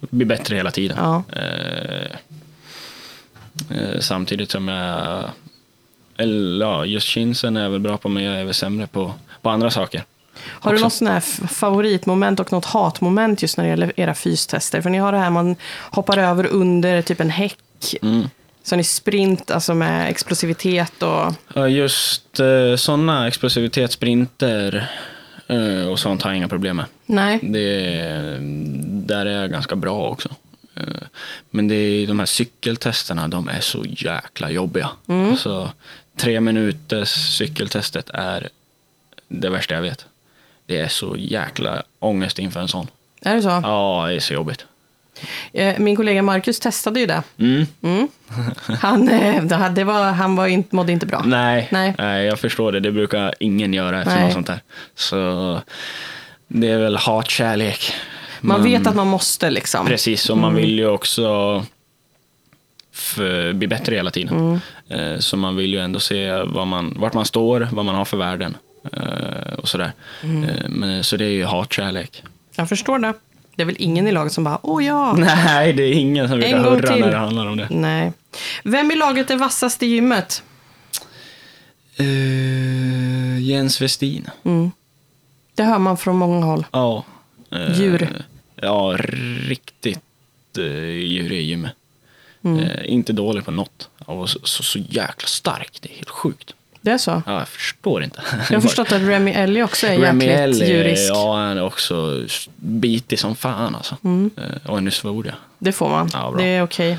bli 0.00 0.24
bättre 0.24 0.56
hela 0.56 0.70
tiden. 0.70 0.96
Ja. 1.00 1.22
Eh, 1.32 2.16
samtidigt 4.00 4.50
som 4.50 4.68
jag, 4.68 5.24
eller 6.16 6.66
ja, 6.66 6.84
just 6.84 7.06
chinsen 7.06 7.56
är 7.56 7.62
jag 7.62 7.70
väl 7.70 7.80
bra 7.80 7.96
på, 7.96 8.08
men 8.08 8.22
jag 8.22 8.40
är 8.40 8.44
väl 8.44 8.54
sämre 8.54 8.86
på, 8.86 9.14
på 9.42 9.50
andra 9.50 9.70
saker. 9.70 10.04
Har 10.44 10.70
du 10.70 10.76
Också. 10.76 10.84
något 10.84 10.92
sån 10.92 11.08
här 11.08 11.20
favoritmoment 11.48 12.40
och 12.40 12.52
något 12.52 12.64
hatmoment 12.64 13.42
just 13.42 13.56
när 13.56 13.64
det 13.64 13.70
gäller 13.70 13.92
era 13.96 14.14
fystester? 14.14 14.80
För 14.80 14.90
ni 14.90 14.98
har 14.98 15.12
det 15.12 15.18
här 15.18 15.30
man 15.30 15.56
hoppar 15.90 16.18
över 16.18 16.46
under 16.46 17.02
typ 17.02 17.20
en 17.20 17.30
häck. 17.30 17.58
Mm. 18.02 18.28
Så 18.62 18.76
ni 18.76 18.84
sprint, 18.84 19.50
alltså 19.50 19.74
med 19.74 20.10
explosivitet 20.10 21.02
och... 21.02 21.34
Ja, 21.54 21.68
just 21.68 22.40
eh, 22.40 22.76
sådana 22.76 23.28
explosivitetssprinter 23.28 24.90
eh, 25.46 25.88
och 25.88 25.98
sånt 25.98 26.22
har 26.22 26.30
jag 26.30 26.36
inga 26.36 26.48
problem 26.48 26.76
med. 26.76 26.86
Nej. 27.06 27.38
Det, 27.42 28.38
där 29.06 29.26
är 29.26 29.40
jag 29.40 29.50
ganska 29.50 29.76
bra 29.76 30.08
också. 30.08 30.28
Eh, 30.82 31.02
Men 31.50 31.68
det 31.68 31.74
är 31.74 32.06
de 32.06 32.18
här 32.18 32.26
cykeltesterna, 32.26 33.28
de 33.28 33.48
är 33.48 33.60
så 33.60 33.84
jäkla 33.88 34.50
jobbiga. 34.50 34.90
Alltså, 35.06 35.72
tre 36.16 36.40
minuters 36.40 37.08
cykeltestet 37.08 38.10
är 38.14 38.48
det 39.28 39.48
värsta 39.48 39.74
jag 39.74 39.82
vet. 39.82 40.06
Det 40.66 40.78
är 40.78 40.88
så 40.88 41.16
jäkla 41.18 41.82
ångest 41.98 42.38
inför 42.38 42.60
en 42.60 42.68
sån. 42.68 42.86
Är 43.22 43.34
det 43.34 43.42
så? 43.42 43.48
Ja, 43.48 44.04
det 44.08 44.14
är 44.14 44.20
så 44.20 44.32
jobbigt. 44.34 44.66
Eh, 45.52 45.78
Min 45.78 45.96
kollega 45.96 46.22
Marcus 46.22 46.60
testade 46.60 47.00
ju 47.00 47.06
det. 47.06 47.22
Mm. 47.38 48.08
Han, 48.80 49.08
eh, 49.08 49.70
det 49.72 49.84
var, 49.84 50.12
han 50.12 50.36
var 50.36 50.46
inte, 50.46 50.76
mådde 50.76 50.92
inte 50.92 51.06
bra. 51.06 51.22
Nej, 51.26 51.68
Nej. 51.72 51.94
nej. 51.98 52.26
jag 52.26 52.38
förstår 52.40 52.72
det. 52.72 52.80
Det 52.80 52.92
brukar 52.92 53.34
ingen 53.40 53.74
göra 53.74 53.98
efter 54.02 54.14
Nej. 54.14 54.24
något 54.24 54.32
sånt 54.32 54.46
där. 54.46 54.60
Så 54.94 55.60
det 56.48 56.68
är 56.70 56.78
väl 56.78 56.96
hatkärlek. 56.96 57.92
Man 58.44 58.62
vet 58.62 58.86
att 58.86 58.96
man 58.96 59.06
måste 59.06 59.50
liksom. 59.50 59.86
Precis, 59.86 60.30
och 60.30 60.38
man 60.38 60.54
vill 60.54 60.78
ju 60.78 60.86
också 60.88 61.64
f- 62.94 63.52
bli 63.54 63.66
bättre 63.66 63.94
hela 63.96 64.10
tiden. 64.10 64.60
Mm. 64.88 65.12
Eh, 65.14 65.18
Så 65.18 65.36
man 65.36 65.56
vill 65.56 65.72
ju 65.72 65.78
ändå 65.80 66.00
se 66.00 66.32
vad 66.42 66.66
man, 66.66 66.94
vart 66.98 67.14
man 67.14 67.24
står, 67.24 67.68
vad 67.72 67.84
man 67.84 67.94
har 67.94 68.04
för 68.04 68.16
värden 68.16 68.56
eh, 68.92 69.52
och 69.58 69.68
sådär. 69.68 69.92
Mm. 70.22 70.44
Eh, 70.44 70.68
Men, 70.68 71.04
så 71.04 71.16
det 71.16 71.24
är 71.24 71.28
ju 71.30 71.44
hatkärlek. 71.44 72.22
Jag 72.56 72.68
förstår 72.68 72.98
det. 72.98 73.14
Det 73.56 73.62
är 73.62 73.66
väl 73.66 73.76
ingen 73.78 74.06
i 74.06 74.12
laget 74.12 74.32
som 74.32 74.44
bara, 74.44 74.58
åh 74.62 74.84
ja. 74.84 75.12
Nej, 75.18 75.72
det 75.72 75.82
är 75.82 75.92
ingen 75.92 76.28
som 76.28 76.40
gång 76.40 76.54
hurra 76.54 76.96
när 76.96 77.10
det 77.10 77.16
handlar 77.16 77.46
om 77.46 77.56
det. 77.56 77.66
Nej. 77.70 78.12
Vem 78.64 78.90
i 78.90 78.96
laget 78.96 79.30
är 79.30 79.36
vassast 79.36 79.82
i 79.82 79.86
gymmet? 79.86 80.42
Uh, 82.00 83.40
Jens 83.42 83.80
Westin. 83.80 84.30
Det 85.54 85.62
hör 85.62 85.78
man 85.78 85.96
från 85.96 86.16
många 86.16 86.46
håll. 86.46 86.66
Ja. 86.72 87.04
Eh, 87.52 87.80
Djur. 87.80 88.08
Ja, 88.62 88.96
riktigt 89.48 90.00
i 90.58 91.40
gymmet. 91.42 91.72
Mm. 92.44 92.58
Eh, 92.64 92.92
inte 92.92 93.12
dålig 93.12 93.44
på 93.44 93.50
något. 93.50 93.88
Och 93.98 94.30
så, 94.30 94.38
så, 94.42 94.62
så 94.62 94.78
jäkla 94.78 95.26
stark. 95.26 95.78
Det 95.82 95.92
är 95.92 95.94
helt 95.96 96.10
sjukt. 96.10 96.54
Det 96.80 96.90
är 96.90 96.98
så? 96.98 97.22
Ja, 97.26 97.38
jag 97.38 97.48
förstår 97.48 98.02
inte. 98.04 98.22
Jag 98.50 98.56
har 98.56 98.60
förstått 98.60 98.92
att 98.92 99.02
Remy 99.02 99.30
Ellie 99.30 99.62
också 99.62 99.86
är 99.86 99.98
Remy 99.98 100.24
jäkligt 100.24 100.62
Ellie, 100.62 100.72
djurisk. 100.76 101.10
Ja, 101.12 101.36
han 101.36 101.58
är 101.58 101.62
också 101.62 102.24
bitig 102.56 103.18
som 103.18 103.36
fan 103.36 103.74
alltså. 103.74 103.96
Eh, 104.36 104.70
Och 104.70 104.82
nu 104.82 104.90
svor 104.90 105.26
jag. 105.26 105.34
Det 105.58 105.72
får 105.72 105.88
man. 105.90 106.10
Ja, 106.12 106.34
det 106.38 106.44
är 106.44 106.62
okej. 106.62 106.98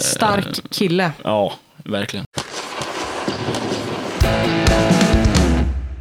Stark 0.00 0.70
kille. 0.70 1.12
Ja, 1.24 1.54
verkligen. 1.76 2.24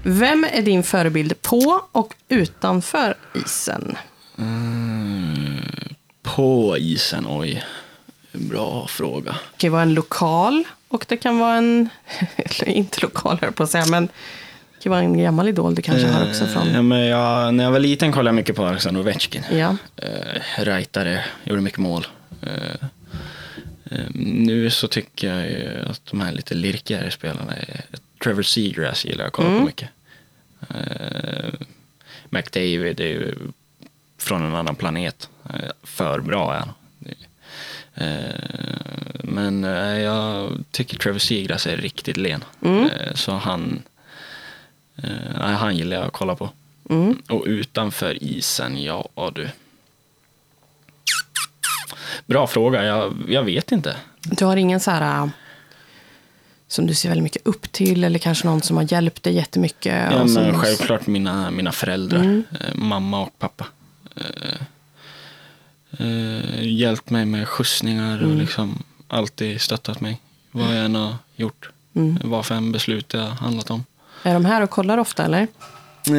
Vem 0.04 0.48
är 0.54 0.62
din 0.62 0.84
förebild 0.84 1.42
på 1.42 1.82
och 1.92 2.14
utanför 2.30 3.16
isen? 3.46 3.98
På 6.22 6.78
isen, 6.78 7.26
oj. 7.30 7.64
Bra 8.32 8.88
fråga. 8.88 9.32
Det 9.32 9.58
kan 9.58 9.72
vara 9.72 9.82
en 9.82 9.94
lokal 9.94 10.64
och 10.88 11.06
det 11.08 11.18
kan 11.18 11.40
vara 11.40 11.56
en, 11.56 11.90
eller 12.36 12.70
inte 12.70 13.02
lokal 13.02 13.38
höll 13.42 13.52
på 13.52 13.64
att 13.64 13.70
säga, 13.70 13.86
men 13.86 14.06
det 14.08 14.84
kan 14.84 14.90
vara 14.90 15.02
en 15.02 15.18
gammal 15.18 15.48
idol 15.48 15.76
du 15.76 15.82
kanske 15.82 16.08
har 16.08 16.30
också 16.30 16.44
Eh, 16.44 16.50
från. 16.50 16.88
men 16.88 17.06
jag, 17.06 17.54
när 17.54 17.64
jag 17.64 17.72
var 17.72 17.80
liten 17.80 18.12
kollade 18.12 18.30
jag 18.30 18.36
mycket 18.36 18.56
på 18.56 18.66
Alexander 18.66 19.02
Ovechkin. 19.02 19.44
Ja. 19.52 19.78
Uh, 20.04 20.64
rightare, 20.66 21.26
gjorde 21.44 21.62
mycket 21.62 21.80
mål. 21.80 22.08
Eh, 22.42 22.88
eh, 23.92 24.06
nu 24.16 24.70
så 24.70 24.88
tycker 24.88 25.34
jag 25.36 25.50
ju 25.50 25.86
att 25.90 26.02
de 26.06 26.22
här 26.22 26.32
lite 26.32 26.54
lirkigare 26.56 27.12
spelarna. 27.12 27.54
Trevor 28.24 28.44
Seagrass 28.44 29.06
gillar 29.06 29.20
jag 29.20 29.28
att 29.28 29.34
kolla 29.34 29.60
på 29.60 29.66
mycket. 29.66 29.90
Uh, 30.72 31.54
McDavid 32.30 33.00
är 33.00 33.06
ju 33.06 33.36
från 34.18 34.44
en 34.46 34.56
annan 34.56 34.76
planet. 34.76 35.30
Eh, 35.50 35.70
för 35.84 36.20
bra 36.20 36.54
är 36.56 36.60
han. 36.60 36.70
Eh, 37.94 39.22
men 39.24 39.64
eh, 39.64 40.00
jag 40.00 40.64
tycker 40.72 40.98
Trevor 40.98 41.20
Seagrass 41.20 41.68
är 41.68 41.78
riktigt 41.78 42.18
len. 42.18 42.44
Eh, 42.66 43.14
så 43.16 43.32
han, 43.32 43.82
han 45.36 45.76
gillar 45.78 45.98
jag 45.98 46.06
att 46.06 46.14
kolla 46.14 46.36
på. 46.36 46.50
Och 47.30 47.44
utanför 47.48 48.24
isen, 48.24 48.84
ja 48.84 49.32
du. 49.36 49.50
Bra 52.26 52.48
fråga, 52.48 52.84
jag, 52.84 53.14
jag 53.28 53.44
vet 53.44 53.72
inte. 53.72 53.96
Du 54.22 54.46
har 54.46 54.58
ingen 54.58 54.80
så 54.80 54.92
här 54.92 55.30
som 56.68 56.88
du 56.88 56.94
ser 56.96 57.10
väldigt 57.10 57.24
mycket 57.24 57.48
upp 57.48 57.72
till 57.72 58.04
eller 58.04 58.20
kanske 58.20 58.48
någon 58.48 58.62
som 58.62 58.78
har 58.78 58.94
hjälpt 58.94 59.24
dig 59.24 59.34
jättemycket? 59.36 60.12
Ja, 60.12 60.28
som- 60.28 60.44
men 60.44 60.60
självklart 60.60 61.08
mina, 61.08 61.52
mina 61.52 61.72
föräldrar, 61.72 62.44
eh, 62.60 62.76
mamma 62.76 63.22
och 63.22 63.40
pappa. 63.40 63.66
Eh, 64.18 64.62
eh, 66.08 66.64
hjälpt 66.64 67.10
mig 67.10 67.26
med 67.26 67.48
skjutsningar 67.48 68.24
och 68.24 68.36
liksom 68.36 68.84
alltid 69.08 69.62
stöttat 69.62 70.02
mig. 70.02 70.22
Vad 70.52 70.78
jag 70.78 70.86
än 70.86 70.96
har 70.96 71.16
gjort. 71.36 71.70
Vad 72.24 72.46
för 72.46 72.56
en 72.56 72.72
beslut 72.72 73.14
jag 73.14 73.22
har 73.22 73.30
handlat 73.30 73.70
om. 73.70 73.86
Är 74.24 74.34
de 74.34 74.46
här 74.46 74.62
och 74.62 74.70
kollar 74.70 74.98
ofta 74.98 75.26
eller? 75.26 75.48
Eh, 76.10 76.16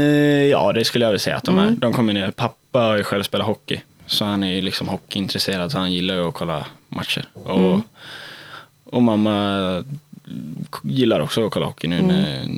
ja, 0.46 0.72
det 0.72 0.84
skulle 0.84 1.04
jag 1.04 1.10
väl 1.10 1.20
säga 1.20 1.36
att 1.36 1.44
de 1.44 1.58
är. 1.58 1.70
De 1.70 1.92
kommer 1.92 2.12
ner. 2.12 2.30
Pappa 2.30 2.78
har 2.78 2.96
ju 2.96 3.04
själv 3.04 3.22
spelat 3.22 3.46
hockey. 3.46 3.80
Så 4.06 4.24
han 4.24 4.42
är 4.42 4.52
ju 4.52 4.60
liksom 4.60 4.88
hockeyintresserad, 4.88 5.72
så 5.72 5.78
han 5.78 5.92
gillar 5.92 6.14
ju 6.14 6.28
att 6.28 6.34
kolla 6.34 6.66
matcher. 6.88 7.28
Och, 7.32 7.80
och 8.84 9.02
mamma 9.02 9.84
gillar 10.82 11.20
också 11.20 11.46
att 11.46 11.52
kolla 11.52 11.66
hockey 11.66 11.88
nu, 11.88 12.02
när, 12.02 12.48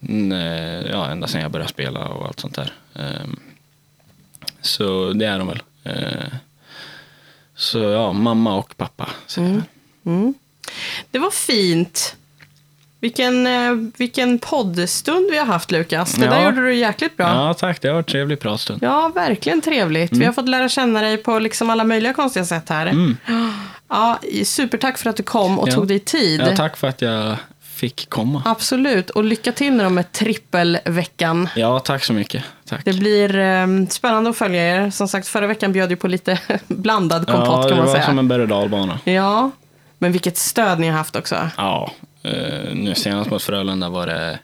när, 0.00 0.90
ja, 0.90 1.06
ända 1.06 1.26
sedan 1.26 1.40
jag 1.40 1.50
började 1.50 1.70
spela 1.70 2.08
och 2.08 2.26
allt 2.26 2.40
sånt 2.40 2.54
där. 2.54 2.72
Ehm, 2.94 3.40
så 4.62 5.12
det 5.12 5.26
är 5.26 5.38
de 5.38 5.48
väl. 5.48 5.62
Eh, 5.84 6.26
så 7.54 7.78
ja, 7.78 8.12
mamma 8.12 8.54
och 8.54 8.76
pappa. 8.76 9.08
säger 9.26 9.62
jag. 10.02 10.34
Det 11.10 11.18
var 11.18 11.30
fint. 11.30 12.16
Vilken, 13.00 13.46
eh, 13.46 13.72
vilken 13.96 14.38
poddstund 14.38 15.26
vi 15.30 15.38
har 15.38 15.46
haft 15.46 15.70
Lukas. 15.70 16.12
Det 16.12 16.26
där 16.26 16.40
Ja. 16.40 16.44
gjorde 16.44 16.60
du 16.66 16.74
jäkligt 16.74 17.16
bra. 17.16 17.26
Ja, 17.28 17.54
tack. 17.54 17.80
Det 17.80 17.88
har 17.88 17.94
varit 17.94 18.06
en 18.08 18.12
trevlig 18.12 18.40
pratstund. 18.40 18.82
Ja, 18.82 19.08
verkligen 19.14 19.60
trevligt. 19.60 20.12
Vi 20.12 20.24
har 20.24 20.32
fått 20.32 20.48
lära 20.48 20.68
känna 20.68 21.00
dig 21.00 21.16
på 21.16 21.38
liksom 21.38 21.70
alla 21.70 21.84
möjliga 21.84 22.12
konstiga 22.12 22.44
sätt 22.44 22.68
här. 22.68 23.14
Ja, 23.88 24.18
supertack 24.44 24.98
för 24.98 25.10
att 25.10 25.16
du 25.16 25.22
kom 25.22 25.58
och 25.58 25.68
Ja. 25.68 25.72
tog 25.72 25.88
dig 25.88 25.98
tid. 25.98 26.40
Ja, 26.40 26.56
tack 26.56 26.76
för 26.76 26.88
att 26.88 27.02
jag 27.02 27.36
fick 27.82 28.10
komma. 28.10 28.42
Absolut, 28.44 29.10
och 29.10 29.24
lycka 29.24 29.52
till 29.52 29.72
nu 29.72 29.88
med 29.88 30.12
trippelveckan. 30.12 31.48
Ja, 31.56 31.78
tack 31.78 32.04
så 32.04 32.12
mycket. 32.12 32.44
Tack. 32.68 32.84
Det 32.84 32.92
blir 32.92 33.38
eh, 33.38 33.66
spännande 33.90 34.30
att 34.30 34.36
följa 34.36 34.76
er. 34.76 34.90
Som 34.90 35.08
sagt, 35.08 35.28
förra 35.28 35.46
veckan 35.46 35.72
bjöd 35.72 35.90
ju 35.90 35.96
på 35.96 36.08
lite 36.08 36.38
blandad 36.66 37.26
kompott 37.26 37.48
ja, 37.48 37.62
det 37.62 37.68
kan 37.68 37.76
man 37.76 37.86
var 37.86 37.94
säga. 37.94 38.06
som 38.06 38.18
en 38.18 38.28
berg 38.28 38.42
och 38.42 38.48
dalbana. 38.48 38.98
Ja, 39.04 39.50
men 39.98 40.12
vilket 40.12 40.36
stöd 40.36 40.80
ni 40.80 40.88
har 40.88 40.98
haft 40.98 41.16
också. 41.16 41.50
Ja, 41.56 41.92
eh, 42.22 42.32
nu 42.74 42.94
senast 42.94 43.30
mot 43.30 43.42
Frölunda 43.42 43.88
var 43.88 44.06
det 44.06 44.38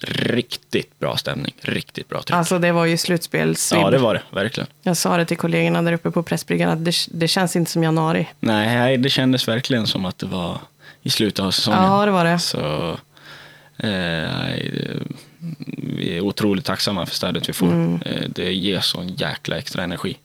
riktigt 0.00 0.98
bra 0.98 1.16
stämning. 1.16 1.54
Riktigt 1.60 2.08
bra 2.08 2.22
tryck. 2.22 2.36
Alltså 2.36 2.58
det 2.58 2.72
var 2.72 2.84
ju 2.84 2.96
slutspelsvibb. 2.96 3.82
ja, 3.82 3.90
det 3.90 3.98
var 3.98 4.14
det. 4.14 4.22
Verkligen. 4.30 4.68
Jag 4.82 4.96
sa 4.96 5.16
det 5.16 5.24
till 5.24 5.36
kollegorna 5.36 5.82
där 5.82 5.92
uppe 5.92 6.10
på 6.10 6.22
Pressbryggan 6.22 6.70
att 6.70 6.84
det, 6.84 6.94
det 7.10 7.28
känns 7.28 7.56
inte 7.56 7.70
som 7.70 7.82
januari. 7.82 8.28
Nej, 8.40 8.96
det 8.96 9.10
kändes 9.10 9.48
verkligen 9.48 9.86
som 9.86 10.04
att 10.04 10.18
det 10.18 10.26
var 10.26 10.58
i 11.08 11.10
slutet 11.10 11.44
av 11.44 11.50
säsongen. 11.50 11.82
Ja, 11.82 12.04
det 12.06 12.10
var 12.12 12.24
det. 12.24 12.38
Så 12.38 12.90
eh, 13.76 14.30
vi 15.98 16.16
är 16.16 16.20
otroligt 16.20 16.64
tacksamma 16.64 17.06
för 17.06 17.14
stödet 17.14 17.48
vi 17.48 17.52
får. 17.52 17.66
Mm. 17.66 18.02
Eh, 18.06 18.22
det 18.28 18.52
ger 18.52 18.80
sån 18.80 19.08
jäkla 19.08 19.56
extra 19.58 19.82
energi. 19.82 20.16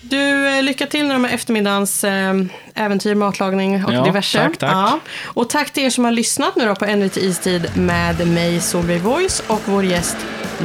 Du, 0.00 0.48
eh, 0.48 0.62
lycka 0.62 0.86
till 0.86 1.06
nu 1.06 1.18
med 1.18 1.34
eftermiddagens 1.34 2.04
eh, 2.04 2.34
äventyr, 2.74 3.14
matlagning 3.14 3.84
och 3.84 3.92
Ja, 3.92 4.04
diverse. 4.04 4.38
tack, 4.38 4.56
tack. 4.56 4.70
Ja. 4.72 5.00
Och 5.24 5.50
tack 5.50 5.70
till 5.70 5.82
er 5.84 5.90
som 5.90 6.04
har 6.04 6.12
lyssnat 6.12 6.56
nu 6.56 6.66
då 6.66 6.74
på 6.74 6.84
En 6.84 7.00
lite 7.00 7.20
istid 7.20 7.70
med 7.76 8.26
mig 8.28 8.60
Solveig 8.60 9.00
Voice 9.00 9.42
och 9.46 9.60
vår 9.64 9.84
gäst 9.84 10.16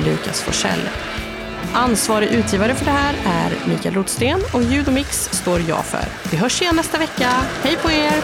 Lukas 0.05 0.41
Forsell. 0.41 0.81
Ansvarig 1.73 2.31
utgivare 2.31 2.75
för 2.75 2.85
det 2.85 2.91
här 2.91 3.15
är 3.25 3.69
Mikael 3.69 3.95
Rotsten 3.95 4.39
och 4.53 4.63
ljud 4.63 4.87
och 4.87 4.93
mix 4.93 5.29
står 5.33 5.59
jag 5.69 5.85
för. 5.85 6.05
Vi 6.31 6.37
hörs 6.37 6.61
igen 6.61 6.75
nästa 6.75 6.97
vecka. 6.97 7.29
Hej 7.63 7.77
på 7.81 7.91
er! 7.91 8.23